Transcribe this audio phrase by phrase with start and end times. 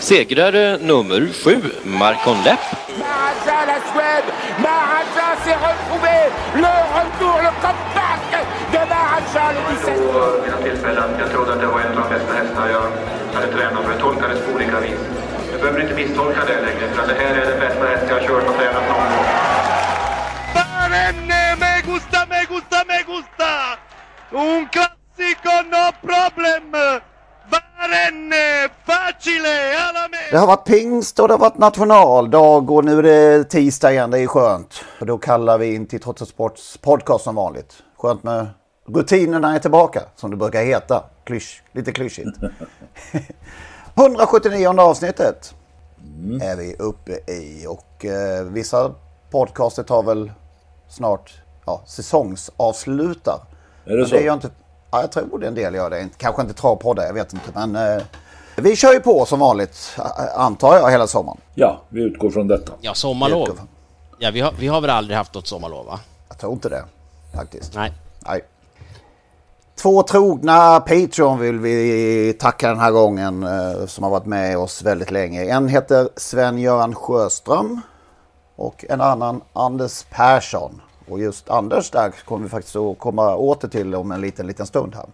[0.00, 2.60] Segrare nummer sju, Marcon Lepp.
[2.98, 4.28] Maharaja, la Suède.
[4.58, 6.16] Maharaja s'est retrouvé.
[6.54, 8.22] Le retour, le comeback
[8.72, 9.94] de Maharaja, le 17.
[10.42, 11.10] Vid några tillfällen.
[11.18, 12.86] Jag trodde att det var en av de bästa hästar jag
[13.34, 13.92] hade tränat för.
[13.92, 15.00] Det tolkades på olika vis.
[15.52, 18.26] Du behöver inte misstolka det längre, för det här är den bästa häst jag har
[18.26, 19.26] kört och tränat någon gång.
[21.60, 23.78] Me gusta, me gusta, me gusta!
[24.30, 26.72] Un classico, no problem!
[26.72, 26.98] Barenne,
[27.50, 27.69] facile, alla me!
[30.30, 34.10] Det har varit pingst och det har varit nationaldag och nu är det tisdag igen,
[34.10, 34.84] det är skönt.
[35.00, 37.74] Och då kallar vi in till Trots Sports podcast som vanligt.
[37.96, 38.46] Skönt med
[38.86, 41.04] rutinerna är tillbaka, som det brukar heta.
[41.24, 42.38] Klysch, lite klyschigt.
[43.94, 45.54] 179 avsnittet
[46.42, 48.94] är vi uppe i och eh, vissa
[49.30, 50.32] podcaster tar väl
[50.88, 51.32] snart
[51.66, 53.40] ja, säsongsavslutar.
[53.84, 54.14] Är det så?
[54.14, 54.50] Det gör inte,
[54.90, 56.08] ja, jag tror det en del gör det.
[56.16, 57.50] Kanske inte travpoddar, jag vet inte.
[57.54, 58.02] Men eh,
[58.56, 59.96] vi kör ju på som vanligt,
[60.36, 61.38] antar jag, hela sommaren.
[61.54, 62.72] Ja, vi utgår från detta.
[62.80, 63.46] Ja, sommarlov.
[63.46, 63.68] Från-
[64.22, 66.00] Ja, vi har, vi har väl aldrig haft något sommarlov, va?
[66.28, 66.84] Jag tror inte det,
[67.34, 67.74] faktiskt.
[67.74, 67.92] Nej.
[68.26, 68.40] Nej.
[69.82, 74.82] Två trogna Patreon vill vi tacka den här gången eh, som har varit med oss
[74.82, 75.44] väldigt länge.
[75.44, 77.80] En heter Sven-Göran Sjöström
[78.56, 80.80] och en annan Anders Persson.
[81.10, 84.66] Och just Anders där kommer vi faktiskt att komma åter till om en liten, liten
[84.66, 85.06] stund här.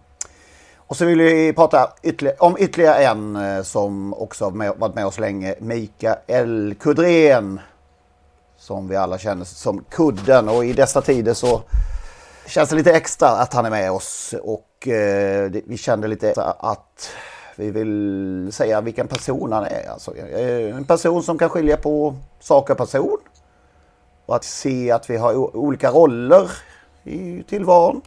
[0.77, 4.95] Och så vill vi prata ytterligare, om ytterligare en eh, som också har med, varit
[4.95, 5.55] med oss länge.
[5.59, 7.59] Mikael Kudren.
[8.57, 10.49] Som vi alla känner som Kudden.
[10.49, 11.61] Och i dessa tider så
[12.47, 14.35] känns det lite extra att han är med oss.
[14.41, 17.09] Och eh, vi kände lite att
[17.55, 19.89] vi vill säga vilken person han är.
[19.89, 23.17] Alltså, en person som kan skilja på sak och person.
[24.27, 26.51] Och att se att vi har olika roller
[27.03, 28.01] i tillvaron.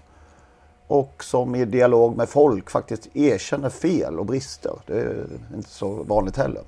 [0.86, 4.72] Och som i dialog med folk faktiskt erkänner fel och brister.
[4.86, 6.62] Det är inte så vanligt heller.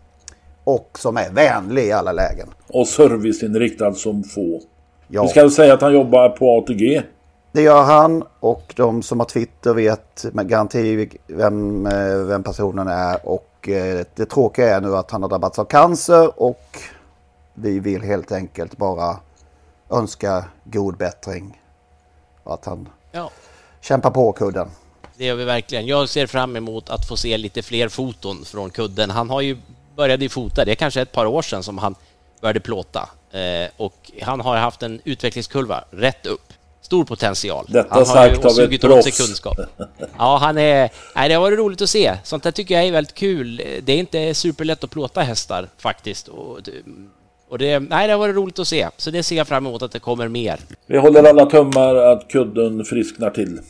[0.64, 2.48] Och som är vänlig i alla lägen.
[2.68, 4.60] Och serviceinriktad som få.
[5.08, 5.22] Ja.
[5.22, 7.02] Vi ska säga att han jobbar på ATG.
[7.52, 12.88] Det gör han och de som har Twitter vet med garanti vem, eh, vem personen
[12.88, 13.28] är.
[13.28, 16.78] Och eh, det tråkiga är nu att han har drabbats av cancer och
[17.54, 19.16] vi vill helt enkelt bara
[19.92, 21.60] önska god bättring.
[22.44, 23.30] Och att han Ja,
[23.80, 24.70] kämpar på kudden.
[25.16, 25.86] det gör vi verkligen.
[25.86, 29.10] Jag ser fram emot att få se lite fler foton från kudden.
[29.10, 29.56] Han har ju
[29.96, 31.94] började ju fota, det är kanske ett par år sedan som han
[32.40, 33.08] började plåta.
[33.30, 36.52] Eh, och han har haft en utvecklingskurva rätt upp.
[36.80, 37.66] Stor potential.
[37.68, 39.26] Detta han har sagt ju av ett sugit åt sig proffs.
[39.26, 39.56] kunskap.
[40.18, 40.90] Ja, han är...
[41.14, 42.16] Nej, det har varit roligt att se.
[42.24, 43.56] Sånt där tycker jag är väldigt kul.
[43.82, 46.28] Det är inte superlätt att plåta hästar faktiskt.
[46.28, 46.60] Och,
[47.52, 48.88] och det, nej, det har varit roligt att se.
[48.96, 50.60] Så det ser jag fram emot att det kommer mer.
[50.86, 53.60] Vi håller alla tummar att kudden frisknar till.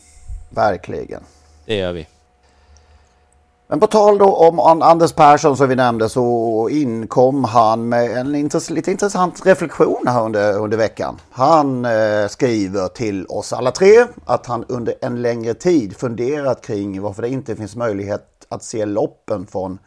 [0.50, 1.22] Verkligen.
[1.66, 2.06] Det gör vi.
[3.68, 8.10] Men på tal då om An- Anders Persson som vi nämnde så inkom han med
[8.16, 11.20] en intress- lite intressant reflektion här under, under veckan.
[11.30, 17.02] Han eh, skriver till oss alla tre att han under en längre tid funderat kring
[17.02, 19.78] varför det inte finns möjlighet att se loppen från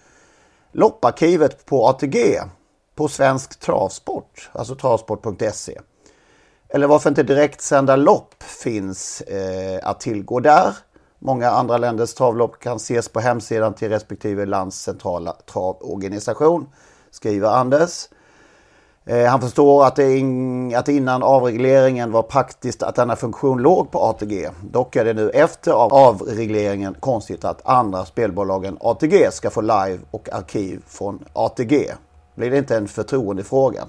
[0.71, 2.39] lopparkivet på ATG
[2.95, 5.79] på Svensk Travsport, alltså travsport.se.
[6.69, 10.77] Eller varför inte direktsända lopp finns eh, att tillgå där.
[11.19, 16.69] Många andra länders travlopp kan ses på hemsidan till respektive lands centrala travorganisation,
[17.11, 18.07] skriver Anders.
[19.05, 23.61] Eh, han förstår att det, in, att det innan avregleringen var praktiskt att denna funktion
[23.61, 24.49] låg på ATG.
[24.71, 29.61] Dock är det nu efter av avregleringen konstigt att andra spelbolag än ATG ska få
[29.61, 31.91] live och arkiv från ATG.
[32.35, 33.87] Blir det inte en förtroendefråga?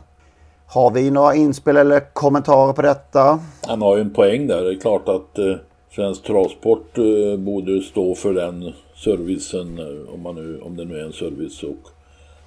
[0.67, 3.41] Har vi några inspel eller kommentarer på detta?
[3.67, 4.63] Han har ju en poäng där.
[4.63, 5.55] Det är klart att eh,
[5.95, 10.99] Svensk Travsport eh, borde stå för den servicen, eh, om, man nu, om det nu
[10.99, 11.91] är en service, och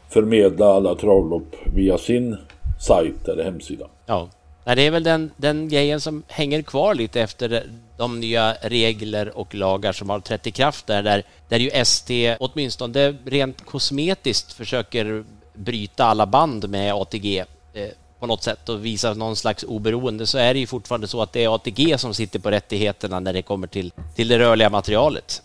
[0.10, 2.38] förmedla alla travlopp via sin
[2.80, 3.86] sajt eller hemsida.
[4.06, 4.30] Ja,
[4.63, 7.63] det är väl den, den grejen som hänger kvar lite efter
[7.98, 12.36] de nya regler och lagar som har trätt i kraft där, där, där ju ST
[12.40, 15.24] åtminstone rent kosmetiskt försöker
[15.59, 17.39] bryta alla band med ATG
[17.73, 17.89] eh,
[18.19, 21.33] på något sätt och visa någon slags oberoende så är det ju fortfarande så att
[21.33, 25.41] det är ATG som sitter på rättigheterna när det kommer till, till det rörliga materialet.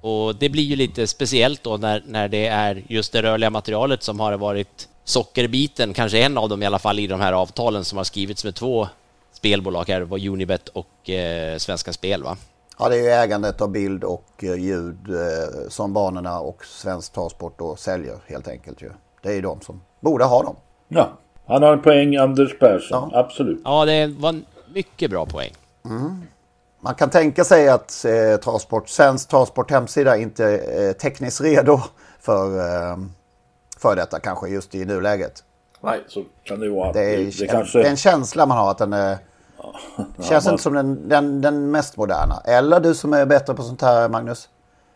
[0.00, 4.02] Och det blir ju lite speciellt då när, när det är just det rörliga materialet
[4.02, 7.84] som har varit sockerbiten, kanske en av dem i alla fall i de här avtalen
[7.84, 8.88] som har skrivits med två
[9.32, 12.36] spelbolag här, var Unibet och eh, Svenska Spel va?
[12.78, 17.12] Ja, det är ju ägandet av bild och eh, ljud eh, som banorna och Svensk
[17.12, 18.90] Travsport då säljer helt enkelt ju.
[19.22, 20.56] Det är ju de som borde ha dem.
[20.88, 21.10] Ja,
[21.46, 23.10] han har en poäng, Anders Persson.
[23.12, 23.18] Ja.
[23.18, 23.60] Absolut.
[23.64, 25.52] Ja, det var en mycket bra poäng.
[25.84, 26.22] Mm.
[26.80, 31.80] Man kan tänka sig att eh, Travsport, Svensk Travsport hemsida inte är eh, tekniskt redo
[32.20, 32.96] för eh,
[33.82, 35.44] för detta kanske just i nuläget.
[35.80, 36.92] Nej, så kan det vara.
[36.92, 37.82] Det är, det, det kanske...
[37.82, 39.18] en känsla man har att den är...
[39.62, 40.54] Ja, känns man...
[40.54, 42.40] inte som den, den, den mest moderna.
[42.44, 44.48] Eller du som är bättre på sånt här, Magnus?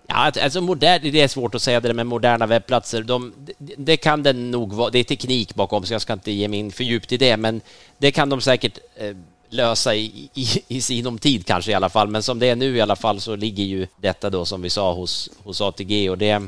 [0.06, 3.02] Ja, alltså modern, det är svårt att säga det med moderna webbplatser.
[3.02, 4.90] De, det, det, kan den nog vara.
[4.90, 7.36] Det är teknik bakom, så jag ska inte ge mig in för djupt i det,
[7.36, 7.60] men
[7.98, 9.16] det kan de säkert eh,
[9.48, 12.08] lösa i, i, i sinom tid kanske i alla fall.
[12.08, 14.70] Men som det är nu i alla fall så ligger ju detta då som vi
[14.70, 16.42] sa hos, hos ATG och det,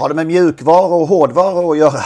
[0.00, 2.04] har det med mjukvaror och hårdvaror att göra?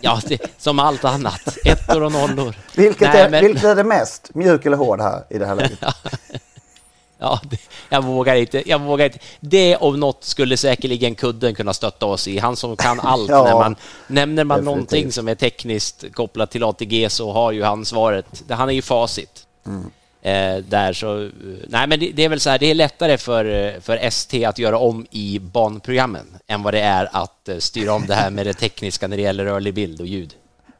[0.00, 1.56] Ja, det, som allt annat.
[1.64, 2.56] Ettor och nollor.
[2.76, 3.44] Vilket, Nej, är, men...
[3.44, 4.34] vilket är det mest?
[4.34, 5.78] Mjuk eller hård här i det här läget?
[7.18, 8.70] ja, det, jag vågar inte.
[8.70, 9.18] Jag vågar inte.
[9.40, 12.38] Det om något skulle säkerligen kudden kunna stötta oss i.
[12.38, 13.30] Han som kan allt.
[13.30, 13.76] ja, när man
[14.06, 14.64] nämner man definitivt.
[14.64, 18.42] någonting som är tekniskt kopplat till ATG så har ju han svaret.
[18.48, 19.46] Han är ju facit.
[19.66, 19.90] Mm
[20.26, 21.30] eh, där så, eh,
[21.68, 24.44] nej men det, det, är väl så här, det är lättare för, eh, för ST
[24.44, 28.30] att göra om i banprogrammen än vad det är att eh, styra om det här
[28.30, 30.34] med det tekniska när det gäller rörlig bild och ljud.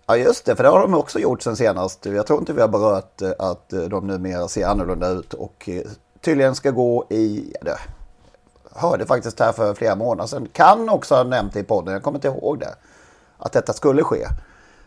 [0.07, 2.07] Ja just det, för det har de också gjort sen senast.
[2.07, 5.69] Jag tror inte vi har berört att de numera ser annorlunda ut och
[6.25, 7.79] tydligen ska gå i, ja, det
[8.75, 12.03] hörde faktiskt här för flera månader sedan, kan också ha nämnt det i podden, jag
[12.03, 12.75] kommer inte ihåg det,
[13.39, 14.27] att detta skulle ske.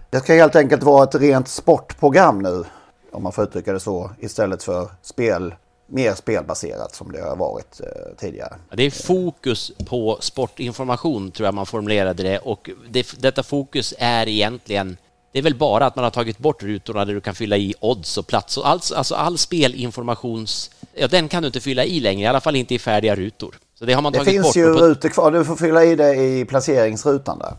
[0.09, 2.65] Det ska helt enkelt vara ett rent sportprogram nu
[3.11, 5.55] om man får uttrycka det så, istället för spel,
[5.87, 8.55] mer spelbaserat som det har varit eh, tidigare.
[8.73, 14.27] Det är fokus på sportinformation tror jag man formulerade det och det, detta fokus är
[14.27, 14.97] egentligen
[15.31, 17.73] det är väl bara att man har tagit bort rutorna där du kan fylla i
[17.79, 18.57] odds och plats.
[18.57, 20.71] Och alls, alltså all spelinformations...
[20.93, 23.55] Ja, den kan du inte fylla i längre, i alla fall inte i färdiga rutor.
[23.79, 24.53] Så det har man det tagit bort.
[24.53, 27.53] Det finns ju rutor kvar, du får fylla i det i placeringsrutan där.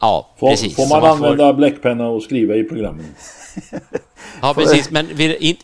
[0.00, 0.76] Ja, får, precis.
[0.76, 1.54] Får man, man använda får...
[1.54, 3.06] bläckpenna och skriva i programmen?
[4.42, 5.08] Ja, precis, men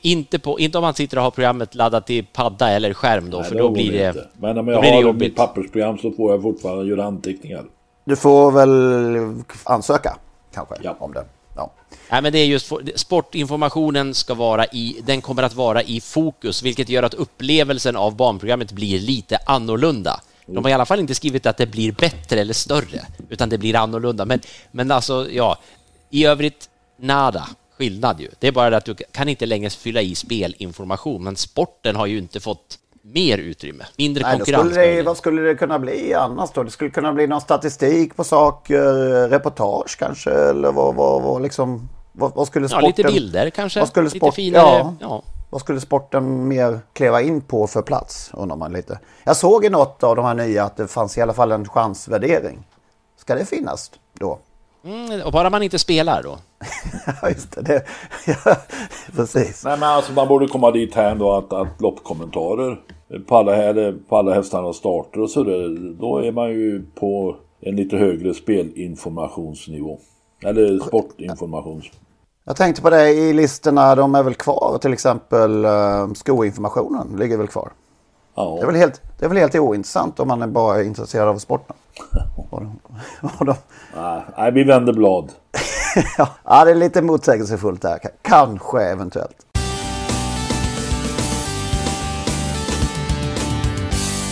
[0.00, 3.38] inte, på, inte om man sitter och har programmet laddat i padda eller skärm då,
[3.38, 4.28] Nej, för då blir det inte.
[4.38, 7.64] Men om jag har mitt pappersprogram så får jag fortfarande göra anteckningar.
[8.04, 10.16] Du får väl ansöka
[10.54, 10.96] kanske ja.
[10.98, 11.24] om det.
[11.56, 11.72] Ja.
[12.10, 16.62] Nej, men det är just sportinformationen ska vara i, den kommer att vara i fokus,
[16.62, 20.20] vilket gör att upplevelsen av barnprogrammet blir lite annorlunda.
[20.46, 23.58] De har i alla fall inte skrivit att det blir bättre eller större, utan det
[23.58, 24.24] blir annorlunda.
[24.24, 25.58] Men, men alltså, ja,
[26.10, 27.48] i övrigt, nada
[27.80, 28.28] skillnad ju.
[28.38, 32.06] Det är bara det att du kan inte längre fylla i spelinformation, men sporten har
[32.06, 34.70] ju inte fått mer utrymme, mindre Nej, konkurrens.
[34.70, 36.62] Skulle det, vad skulle det kunna bli annars då?
[36.62, 38.82] Det skulle kunna bli någon statistik på saker,
[39.28, 41.88] reportage kanske, eller vad, vad, vad liksom...
[42.12, 42.84] Vad, vad skulle sporten...
[42.84, 43.80] Ja, lite bilder kanske.
[43.80, 44.64] Vad skulle sport, lite finare.
[44.64, 45.22] Ja, ja.
[45.50, 49.00] Vad skulle sporten mer kleva in på för plats, undrar man lite.
[49.24, 51.68] Jag såg i något av de här nya att det fanns i alla fall en
[51.68, 52.58] chansvärdering.
[53.16, 54.38] Ska det finnas då?
[54.84, 56.38] Mm, och bara man inte spelar då?
[57.22, 57.62] ja, just det.
[57.62, 57.84] det
[58.44, 58.56] ja,
[59.16, 59.64] precis.
[59.64, 62.80] Nej, men alltså man borde komma dit här då att, att loppkommentarer
[63.26, 67.36] på alla, här, på alla hästarnas starter och så där, då är man ju på
[67.60, 69.98] en lite högre spelinformationsnivå.
[70.44, 71.84] Eller sportinformations.
[72.44, 77.38] Jag tänkte på det i listorna, de är väl kvar till exempel uh, skoinformationen ligger
[77.38, 77.72] väl kvar.
[78.40, 78.56] Ja.
[78.60, 81.38] Det, är väl helt, det är väl helt ointressant om man är bara intresserad av
[81.38, 81.76] sporten.
[82.50, 82.78] och de,
[83.38, 83.54] och de...
[84.36, 85.32] Nej, vi vänder blad.
[86.44, 87.98] ja, det är lite motsägelsefullt där.
[88.22, 89.46] Kanske eventuellt.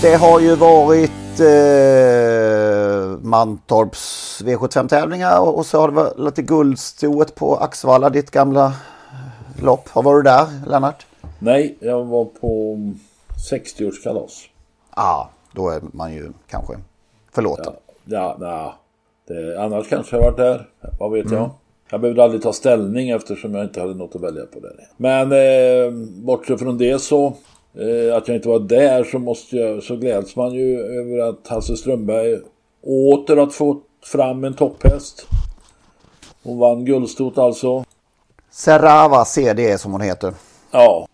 [0.02, 7.56] Det har ju varit eh, Mantorps V75-tävlingar och så har det varit lite guldstoet på
[7.56, 8.72] Axvalla, ditt gamla
[9.62, 9.88] lopp.
[9.88, 11.06] Har varit där, Lennart?
[11.38, 12.76] Nej, jag var på
[13.50, 14.48] 60-årskalas.
[14.96, 16.74] Ja, ah, då är man ju kanske
[17.32, 17.72] förlåten.
[18.04, 18.74] Ja, ja.
[19.26, 20.68] Det, annars kanske jag varit där.
[20.98, 21.38] Vad vet mm.
[21.38, 21.50] jag.
[21.90, 24.88] Jag behövde aldrig ta ställning eftersom jag inte hade något att välja på där.
[24.96, 25.92] Men eh,
[26.24, 27.26] bortsett från det så
[27.74, 31.48] eh, att jag inte var där så måste jag, så gläds man ju över att
[31.48, 32.40] Hasse Strömberg
[32.82, 35.26] åter har fått fram en topphäst.
[36.42, 37.84] Hon vann guldstot alltså.
[38.50, 40.34] Serrava CD som hon heter.
[40.70, 41.06] Ja.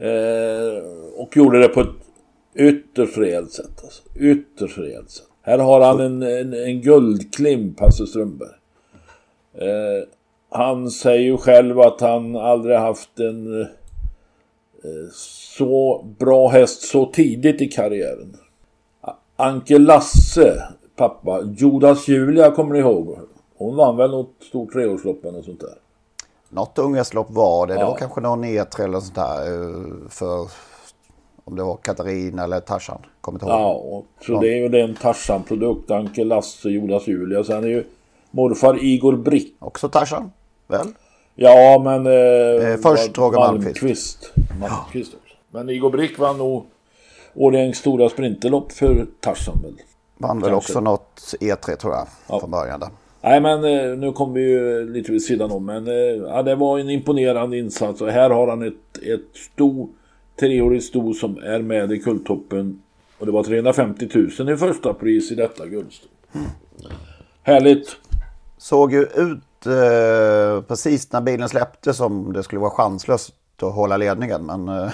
[0.00, 0.82] Eh,
[1.16, 1.94] och gjorde det på ett
[2.54, 3.80] ytterst rejält sätt.
[3.84, 4.02] Alltså.
[4.14, 5.26] Ytterst rejält sätt.
[5.42, 8.48] Här har han en, en, en guldklimp, Hasse Strömberg.
[9.54, 10.08] Eh,
[10.50, 13.68] han säger ju själv att han aldrig haft en eh,
[15.12, 18.36] så bra häst så tidigt i karriären.
[19.36, 20.62] Anke Lasse,
[20.96, 23.18] pappa, Judas Julia kommer ni ihåg?
[23.56, 25.74] Hon vann väl något stort treårslopp eller något sånt där.
[26.56, 27.74] Något unghästlopp var det.
[27.74, 27.80] Ja.
[27.80, 29.46] Det var kanske någon E3 eller sånt där.
[29.46, 30.48] eh, För
[31.44, 32.98] om det var Katarina eller Tarzan.
[33.20, 33.60] Kommer inte ihåg.
[33.60, 35.90] Ja, och, så det är ju en Tarzan-produkt.
[35.90, 37.44] Anke Lasse, Jonas Julia.
[37.44, 37.84] Sen är ju
[38.30, 39.56] morfar Igor Brick.
[39.60, 40.30] Också Tarzan,
[40.66, 40.86] väl?
[41.34, 42.06] Ja, men...
[42.06, 42.12] Eh,
[42.72, 43.78] Eh, först Roger Malmqvist.
[43.78, 44.32] Malmqvist.
[44.60, 45.34] Malmqvist också.
[45.50, 46.66] Men Igor Brick vann nog
[47.34, 49.74] Årjängs stora sprinterlopp för Tarzan väl.
[50.18, 52.06] Vann väl också något E3 tror jag.
[52.28, 52.40] Ja.
[52.40, 52.88] Från början där.
[53.20, 55.94] Nej men eh, nu kom vi ju lite vid sidan om men eh,
[56.28, 59.88] ja, det var en imponerande insats och här har han ett, ett sto,
[60.40, 62.82] treårigt sto som är med i Kulltoppen
[63.18, 64.08] och det var 350
[64.38, 66.08] 000 i första pris i detta guldsto.
[67.42, 67.96] Härligt!
[68.58, 73.96] Såg ju ut eh, precis när bilen släppte som det skulle vara chanslöst att hålla
[73.96, 74.46] ledningen.
[74.46, 74.90] Men eh,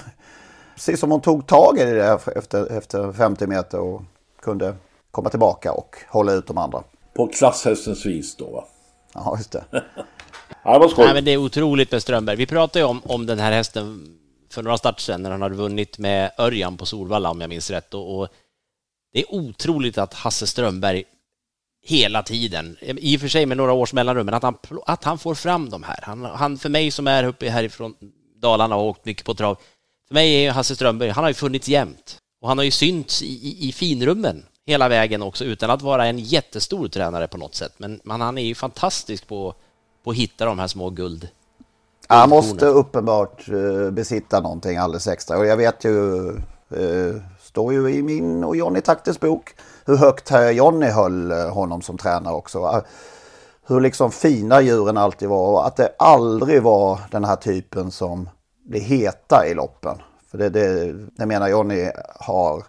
[0.75, 4.01] precis som hon tog tag i det efter, efter 50 meter och
[4.41, 4.75] kunde
[5.11, 6.83] komma tillbaka och hålla ut de andra.
[7.13, 8.65] På klasshästens vis då va?
[9.13, 9.65] Ja, just det.
[10.63, 11.05] Ja, det var skoj.
[11.05, 12.35] Nej, men det är otroligt med Strömberg.
[12.35, 14.17] Vi pratade ju om, om den här hästen
[14.49, 17.69] för några start sedan när han hade vunnit med Örjan på Solvalla om jag minns
[17.69, 17.93] rätt.
[17.93, 18.27] Och, och
[19.13, 21.03] det är otroligt att Hasse Strömberg
[21.85, 25.17] hela tiden, i och för sig med några års mellanrum, men att han, att han
[25.17, 25.99] får fram de här.
[26.01, 27.95] Han, han för mig som är uppe härifrån
[28.41, 29.57] Dalarna och åkt mycket på trav,
[30.07, 32.19] för mig är ju Hasse Strömberg, han har ju funnits jämt.
[32.41, 36.05] Och han har ju synts i, i, i finrummen hela vägen också utan att vara
[36.05, 37.73] en jättestor tränare på något sätt.
[37.77, 39.53] Men, men han är ju fantastisk på,
[40.03, 41.27] på att hitta de här små guld.
[42.07, 45.37] Han måste uppenbart eh, besitta någonting alldeles extra.
[45.37, 46.27] Och jag vet ju,
[46.69, 49.55] eh, står ju i min och Johnny Taktes bok,
[49.85, 52.83] hur högt herr Johnny höll eh, honom som tränare också.
[53.67, 58.29] Hur liksom fina djuren alltid var och att det aldrig var den här typen som
[58.65, 59.97] blir heta i loppen.
[60.31, 62.63] För det, det, det menar Johnny har,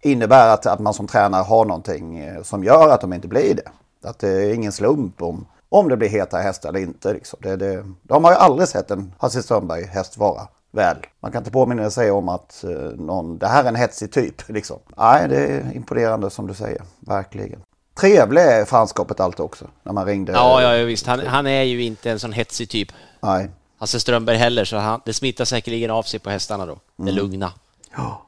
[0.00, 3.54] innebär att, att man som tränare har någonting eh, som gör att de inte blir
[3.54, 4.08] det.
[4.08, 7.12] Att det är ingen slump om, om det blir heta hästar eller inte.
[7.12, 7.38] Liksom.
[7.42, 10.96] Det, det, de har ju aldrig sett en Hasse Strömberg häst vara väl.
[11.20, 14.48] Man kan inte påminna sig om att eh, någon, det här är en hetsig typ.
[14.48, 14.78] Liksom.
[14.96, 16.82] Nej, det är imponerande som du säger.
[17.00, 17.60] Verkligen.
[18.00, 19.64] Trevlig är fanskapet alltid också.
[19.82, 20.32] När man ringde.
[20.32, 21.06] Ja, ja, ja visst.
[21.06, 22.88] Han, han är ju inte en sån hetsig typ.
[23.20, 23.50] Nej.
[23.78, 26.78] Hasse Strömberg heller, så han, det smittar säkerligen av sig på hästarna då.
[26.96, 27.14] Det Mm.
[27.14, 27.52] lugna.
[27.96, 28.22] Ja.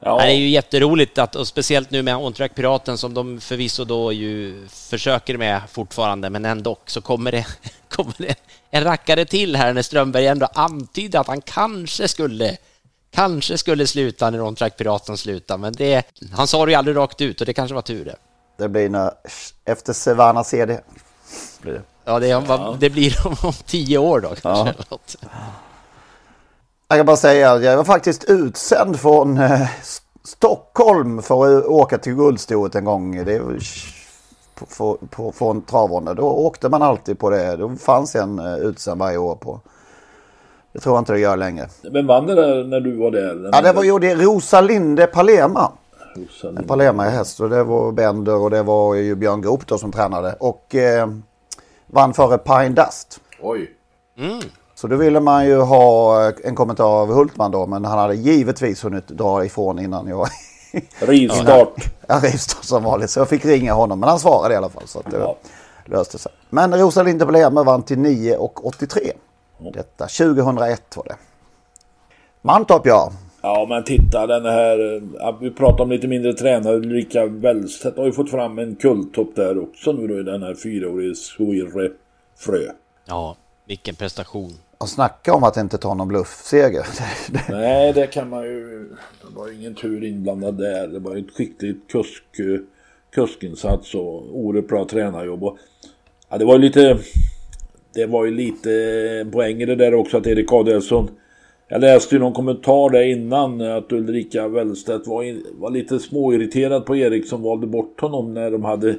[0.00, 4.12] Det är ju jätteroligt att, och speciellt nu med On-Track Piraten som de förvisso då
[4.12, 7.46] ju försöker med fortfarande, men ändå så kommer det,
[7.88, 8.34] kommer det
[8.70, 12.56] en rackare till här när Strömberg ändå antydde att han kanske skulle
[13.12, 17.20] Kanske skulle sluta när On-Track Piraten slutar, men det, han sa det ju aldrig rakt
[17.20, 18.16] ut och det kanske var tur det.
[18.56, 19.12] Det blir när,
[19.64, 20.80] efter Savannah CD.
[21.62, 21.82] Blir det.
[22.04, 24.74] Ja, det, det blir om, om tio år då kanske.
[24.90, 24.98] Ja.
[26.90, 29.68] Jag kan bara säga att jag var faktiskt utsänd från eh,
[30.24, 33.24] Stockholm för att åka till Guldstoet en gång.
[33.24, 33.58] Det var
[34.54, 36.14] på, på, på, från travronde.
[36.14, 37.56] Då åkte man alltid på det.
[37.56, 39.60] Då fanns en eh, utsänd varje år på.
[40.72, 41.68] Det tror jag inte det gör längre.
[41.90, 43.50] Men vann det där när du var där?
[43.52, 45.72] Ja, det var ju det Rosalinde Palema.
[46.16, 46.62] Rosalinde.
[46.62, 47.40] Palema i häst.
[47.40, 50.36] Och det var Bender och det var ju Björn Goop då som tränade.
[50.40, 51.08] Och eh,
[51.86, 53.20] vann före Pine Dust.
[53.42, 53.70] Oj.
[54.80, 57.66] Så då ville man ju ha eh, en kommentar av Hultman då.
[57.66, 60.28] Men han hade givetvis hunnit dra ifrån innan jag...
[61.00, 61.90] Rivstart.
[62.06, 63.10] Ja, rivstart som vanligt.
[63.10, 64.00] Så jag fick ringa honom.
[64.00, 64.82] Men han svarade i alla fall.
[64.86, 65.34] Så att det
[65.84, 66.32] löste sig.
[66.50, 69.12] Men Rosalinde Palema vann till 9 och 83.
[69.72, 71.16] Detta 2001 var det.
[72.42, 73.12] Mantorp ja.
[73.42, 77.96] Ja men titta den här, eh, ja, vi pratar om lite mindre tränare, Ulrika Wellstedt
[77.96, 81.90] har ju fått fram en kulltopp där också nu då i den här fyraårige Squirre
[82.38, 82.72] Frö.
[83.06, 84.52] Ja, vilken prestation.
[84.80, 86.86] Och snacka om att inte ta någon bluffseger.
[87.50, 88.88] Nej det kan man ju,
[89.22, 92.24] det var ingen tur inblandad där, det var ett skickligt kusk,
[93.14, 95.44] kuskinsats och oerhört bra tränarjobb.
[95.44, 95.58] Och,
[96.28, 96.98] ja det var ju lite,
[97.94, 98.70] det var ju lite
[99.32, 101.10] poäng i det där också att Erik Adelsson
[101.72, 106.86] jag läste ju någon kommentar där innan att Ulrika Wellstedt var, in, var lite småirriterad
[106.86, 108.96] på Erik som valde bort honom när de hade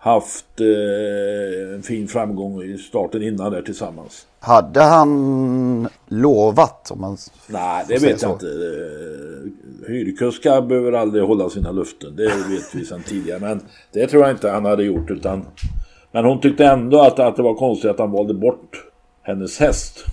[0.00, 4.26] haft eh, en fin framgång i starten innan där tillsammans.
[4.40, 6.90] Hade han lovat?
[6.90, 7.16] Om man
[7.46, 8.26] Nej, det vet så?
[8.26, 8.46] jag inte.
[8.46, 12.16] Eh, Hyrkuskar behöver aldrig hålla sina löften.
[12.16, 13.40] Det vet vi sedan tidigare.
[13.40, 13.60] Men
[13.92, 15.10] det tror jag inte han hade gjort.
[15.10, 15.46] Utan
[16.12, 18.84] Men hon tyckte ändå att, att det var konstigt att han valde bort
[19.22, 20.04] hennes häst.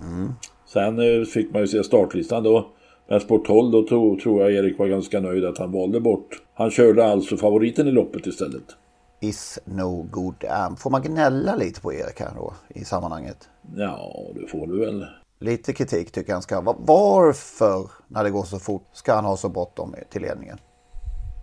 [0.00, 0.32] Mm.
[0.66, 2.68] Sen eh, fick man ju se startlistan då.
[3.08, 6.42] Men Sport 12 då tror, tror jag Erik var ganska nöjd att han valde bort.
[6.54, 8.64] Han körde alltså favoriten i loppet istället.
[9.20, 10.76] Is no good am.
[10.76, 13.48] Får man gnälla lite på Erik här då i sammanhanget?
[13.76, 15.06] Ja, det får du väl.
[15.40, 16.76] Lite kritik tycker jag han ska ha.
[16.78, 20.58] Varför, när det går så fort, ska han ha så bråttom till ledningen?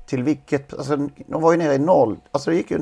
[0.07, 0.97] Till vilket, alltså
[1.27, 2.77] de var ju nere i noll, alltså det gick ju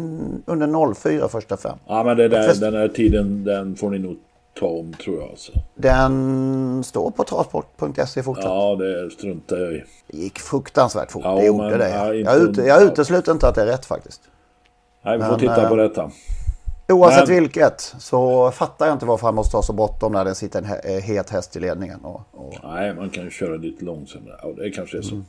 [0.46, 1.77] under 04 första fem.
[1.88, 4.17] Ja men det där, den här tiden, den får ni nog
[4.60, 5.51] ta om tror jag alltså.
[5.75, 8.46] Den står på travsport.se fortsatt.
[8.46, 9.84] Ja, det struntar jag i.
[10.08, 11.89] Det gick fruktansvärt fort, Ja, det gjorde men, det.
[11.89, 14.22] ja, inte jag, ut, jag utesluter inte att det är rätt faktiskt.
[15.01, 16.11] Nej, vi får Men, titta eh, på detta.
[16.91, 20.35] Oavsett Men- vilket så fattar jag inte varför han måste ha så bråttom när det
[20.35, 21.99] sitter en eh, het häst i ledningen.
[22.01, 24.35] Och, och, Nej, man kan ju köra lite långsammare.
[24.43, 25.21] Ja, det kanske är så.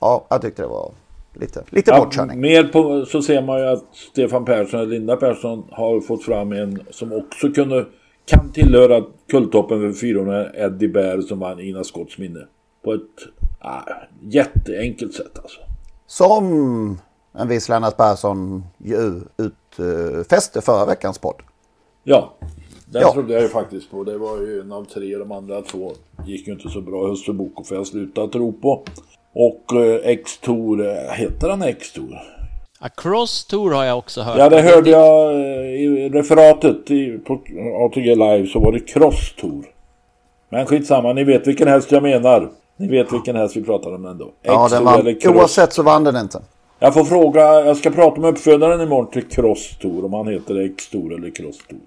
[0.00, 0.90] ja, jag tyckte det var
[1.34, 2.40] lite, lite Ja, bortkörning.
[2.40, 6.52] mer på, så ser man ju att Stefan Persson och Linda Persson har fått fram
[6.52, 7.86] en som också kunde,
[8.26, 12.40] kan tillhöra kulltoppen för 400 Eddie Bear som vann Ina Scotts minne.
[12.84, 13.00] På ett
[13.58, 13.80] ah,
[14.22, 15.60] jätteenkelt sätt alltså.
[16.06, 17.00] Som
[17.38, 21.36] en viss Lennart Persson ju utfäste förra veckans podd.
[22.04, 22.32] Ja,
[22.86, 23.12] den Ja.
[23.12, 24.04] trodde jag ju faktiskt på.
[24.04, 25.92] Det var ju en av tre, de andra två
[26.26, 27.06] gick ju inte så bra.
[27.08, 28.82] Hustru Boko får jag sluta tro på.
[29.34, 32.18] Och eh, X-Tor, eh, heter han X-Tor?
[32.78, 34.38] Across Tour har jag också hört.
[34.38, 35.40] Ja, det hörde jag eh,
[35.82, 37.34] i referatet i, på
[37.86, 39.64] ATG Live så var det Cross Tour.
[40.48, 42.50] Men skitsamma, ni vet vilken häst jag menar.
[42.76, 44.30] Ni vet vilken häst vi pratar om ändå.
[44.42, 45.36] Ja, den X-Tour eller vann, Cross.
[45.36, 46.42] oavsett så vann den inte.
[46.84, 50.60] Jag får fråga, jag ska prata med uppfödaren imorgon till Cross Tour om han heter
[50.60, 51.80] X-Tour eller Cross Tour.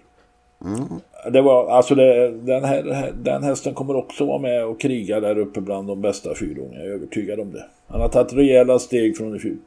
[1.32, 5.38] Det var, alltså det, den, här, den hästen kommer också vara med och kriga där
[5.38, 6.74] uppe bland de bästa fyrhjulingen.
[6.74, 7.66] Jag är övertygad om det.
[7.88, 9.58] Han har tagit rejäla steg från i fjol.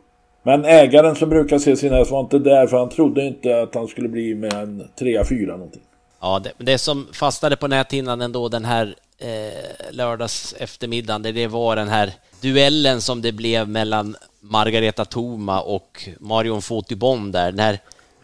[0.42, 3.74] Men ägaren som brukar se sin häst var inte där för han trodde inte att
[3.74, 5.82] han skulle bli med en 3-4 någonting.
[6.20, 11.46] Ja, det, det som fastnade på näthinnan ändå den här eh, lördags eftermiddagen, det, det
[11.46, 17.78] var den här duellen som det blev mellan Margareta Toma och Marion Fotibon där, när,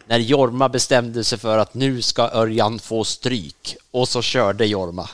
[0.07, 5.09] när Jorma bestämde sig för att nu ska Örjan få stryk och så körde Jorma.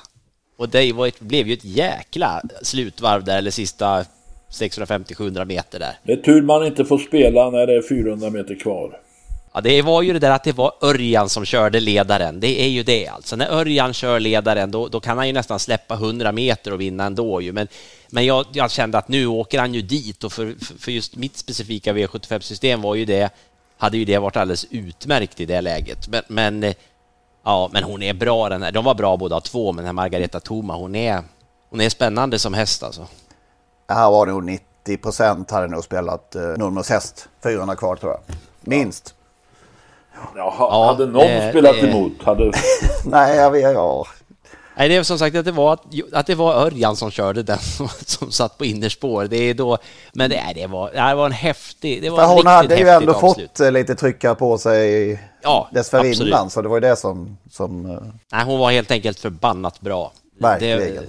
[0.57, 4.05] Och det var ett, blev ju ett jäkla slutvarv där, eller sista
[4.49, 5.97] 650-700 meter där.
[6.03, 8.99] Det är tur man inte får spela när det är 400 meter kvar.
[9.53, 12.39] Ja, det var ju det där att det var Örjan som körde ledaren.
[12.39, 13.35] Det är ju det alltså.
[13.35, 17.05] När Örjan kör ledaren, då, då kan han ju nästan släppa 100 meter och vinna
[17.05, 17.51] ändå ju.
[17.51, 17.67] Men,
[18.09, 21.37] men jag, jag kände att nu åker han ju dit och för, för just mitt
[21.37, 23.29] specifika V75-system var ju det,
[23.77, 26.07] hade ju det varit alldeles utmärkt i det läget.
[26.07, 26.73] Men, men
[27.43, 28.71] ja, men hon är bra den här.
[28.71, 31.23] De var bra båda två, men den här Margareta Thoma, hon är,
[31.69, 33.07] hon är spännande som häst alltså.
[33.87, 37.29] Här var nog 90 procent hade nog spelat eh, Nurmos häst.
[37.43, 38.35] 400 kvar tror jag.
[38.61, 39.15] Minst.
[39.17, 39.22] Ja.
[40.36, 42.23] Ja, hade någon det- spelat det- emot?
[42.23, 42.52] Hade...
[43.06, 44.06] Nej, jag vet, ja.
[44.78, 45.78] Nej, det är som sagt att det var,
[46.13, 47.58] att det var Örjan som körde den
[48.06, 49.26] som satt på innerspår.
[49.26, 49.78] Det är då,
[50.13, 52.76] men det, det, var, det var en häftig, det var För en hon riktigt hade
[52.76, 53.49] ju ändå avslut.
[53.49, 56.12] fått eh, lite trycka på sig Ja, dessförinnan.
[56.12, 56.52] absolut.
[56.52, 57.38] Så det var ju det som...
[57.52, 57.97] som eh,
[58.32, 60.12] Nej, hon var helt enkelt förbannat bra.
[60.39, 60.80] Verkligen.
[60.80, 61.02] Det,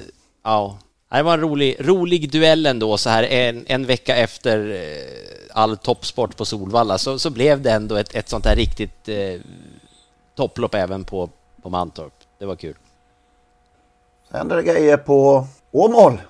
[0.44, 0.78] ja,
[1.18, 5.76] det var en rolig, rolig duell ändå så här en, en vecka efter eh, all
[5.76, 9.40] toppsport på Solvalla så, så blev det ändå ett, ett sånt här riktigt eh,
[10.36, 11.28] topplopp även på,
[11.62, 12.12] på Mantorp.
[12.38, 12.74] Det var kul.
[14.30, 16.20] Sen hände det grejer på Åmål.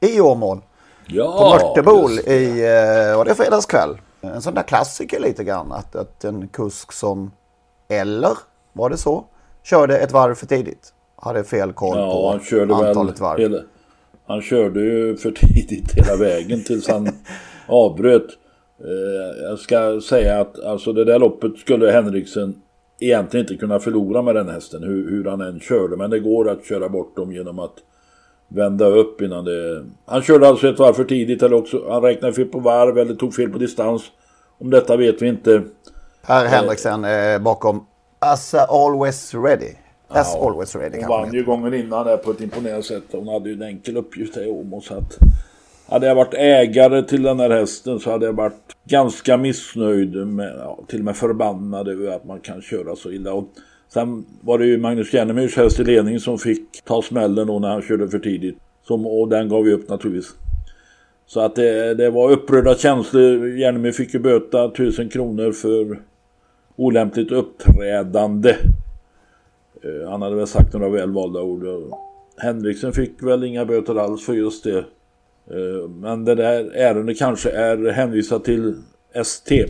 [0.00, 0.60] I Åmål.
[1.06, 3.98] Ja, På Mörtebol i, eh, var det fredagskväll?
[4.20, 5.72] En sån där klassiker lite grann.
[5.72, 7.32] Att, att en kusk som,
[7.88, 8.32] eller
[8.72, 9.24] var det så,
[9.62, 10.92] körde ett varv för tidigt.
[11.16, 13.40] Hade fel koll Ja, på körde väl antalet varv.
[13.40, 13.58] hela,
[14.32, 17.08] Han körde ju för tidigt hela vägen tills han
[17.66, 18.26] avbröt.
[18.80, 22.54] Eh, jag ska säga att alltså det där loppet skulle Henriksen
[23.00, 24.82] egentligen inte kunna förlora med den hästen.
[24.82, 25.96] Hur, hur han än körde.
[25.96, 27.74] Men det går att köra bort dem genom att
[28.48, 29.84] vända upp innan det...
[30.06, 33.14] Han körde alltså ett varv för tidigt eller också han räknade fel på varv eller
[33.14, 34.02] tog fel på distans.
[34.58, 35.62] Om detta vet vi inte.
[36.26, 37.86] Per Henriksen eh, bakom
[38.18, 39.81] As always ready.
[40.14, 43.02] As Ja, always ready Hon vann ju gången innan där på ett imponerande sätt.
[43.12, 44.80] Hon hade ju en enkel uppgift här i Åmo.
[44.80, 45.18] Så att
[45.86, 50.26] hade jag varit ägare till den här hästen så hade jag varit ganska missnöjd.
[50.26, 53.32] Med, ja, till och med förbannad över att man kan köra så illa.
[53.32, 53.48] Och
[53.88, 57.68] sen var det ju Magnus Järnemyrs häst i ledning som fick ta smällen då när
[57.68, 58.56] han körde för tidigt.
[58.82, 60.34] Som, och den gav ju upp naturligtvis.
[61.26, 63.48] Så att det, det var upprörda känslor.
[63.48, 66.00] Järnemyr fick ju böta 1000 kronor för
[66.76, 68.56] olämpligt uppträdande.
[69.84, 71.64] Eh, Han hade väl sagt några välvalda ord.
[72.36, 74.78] Henriksen fick väl inga böter alls för just det.
[74.78, 78.74] Eh, Men det där ärendet kanske är hänvisat till
[79.14, 79.66] ST.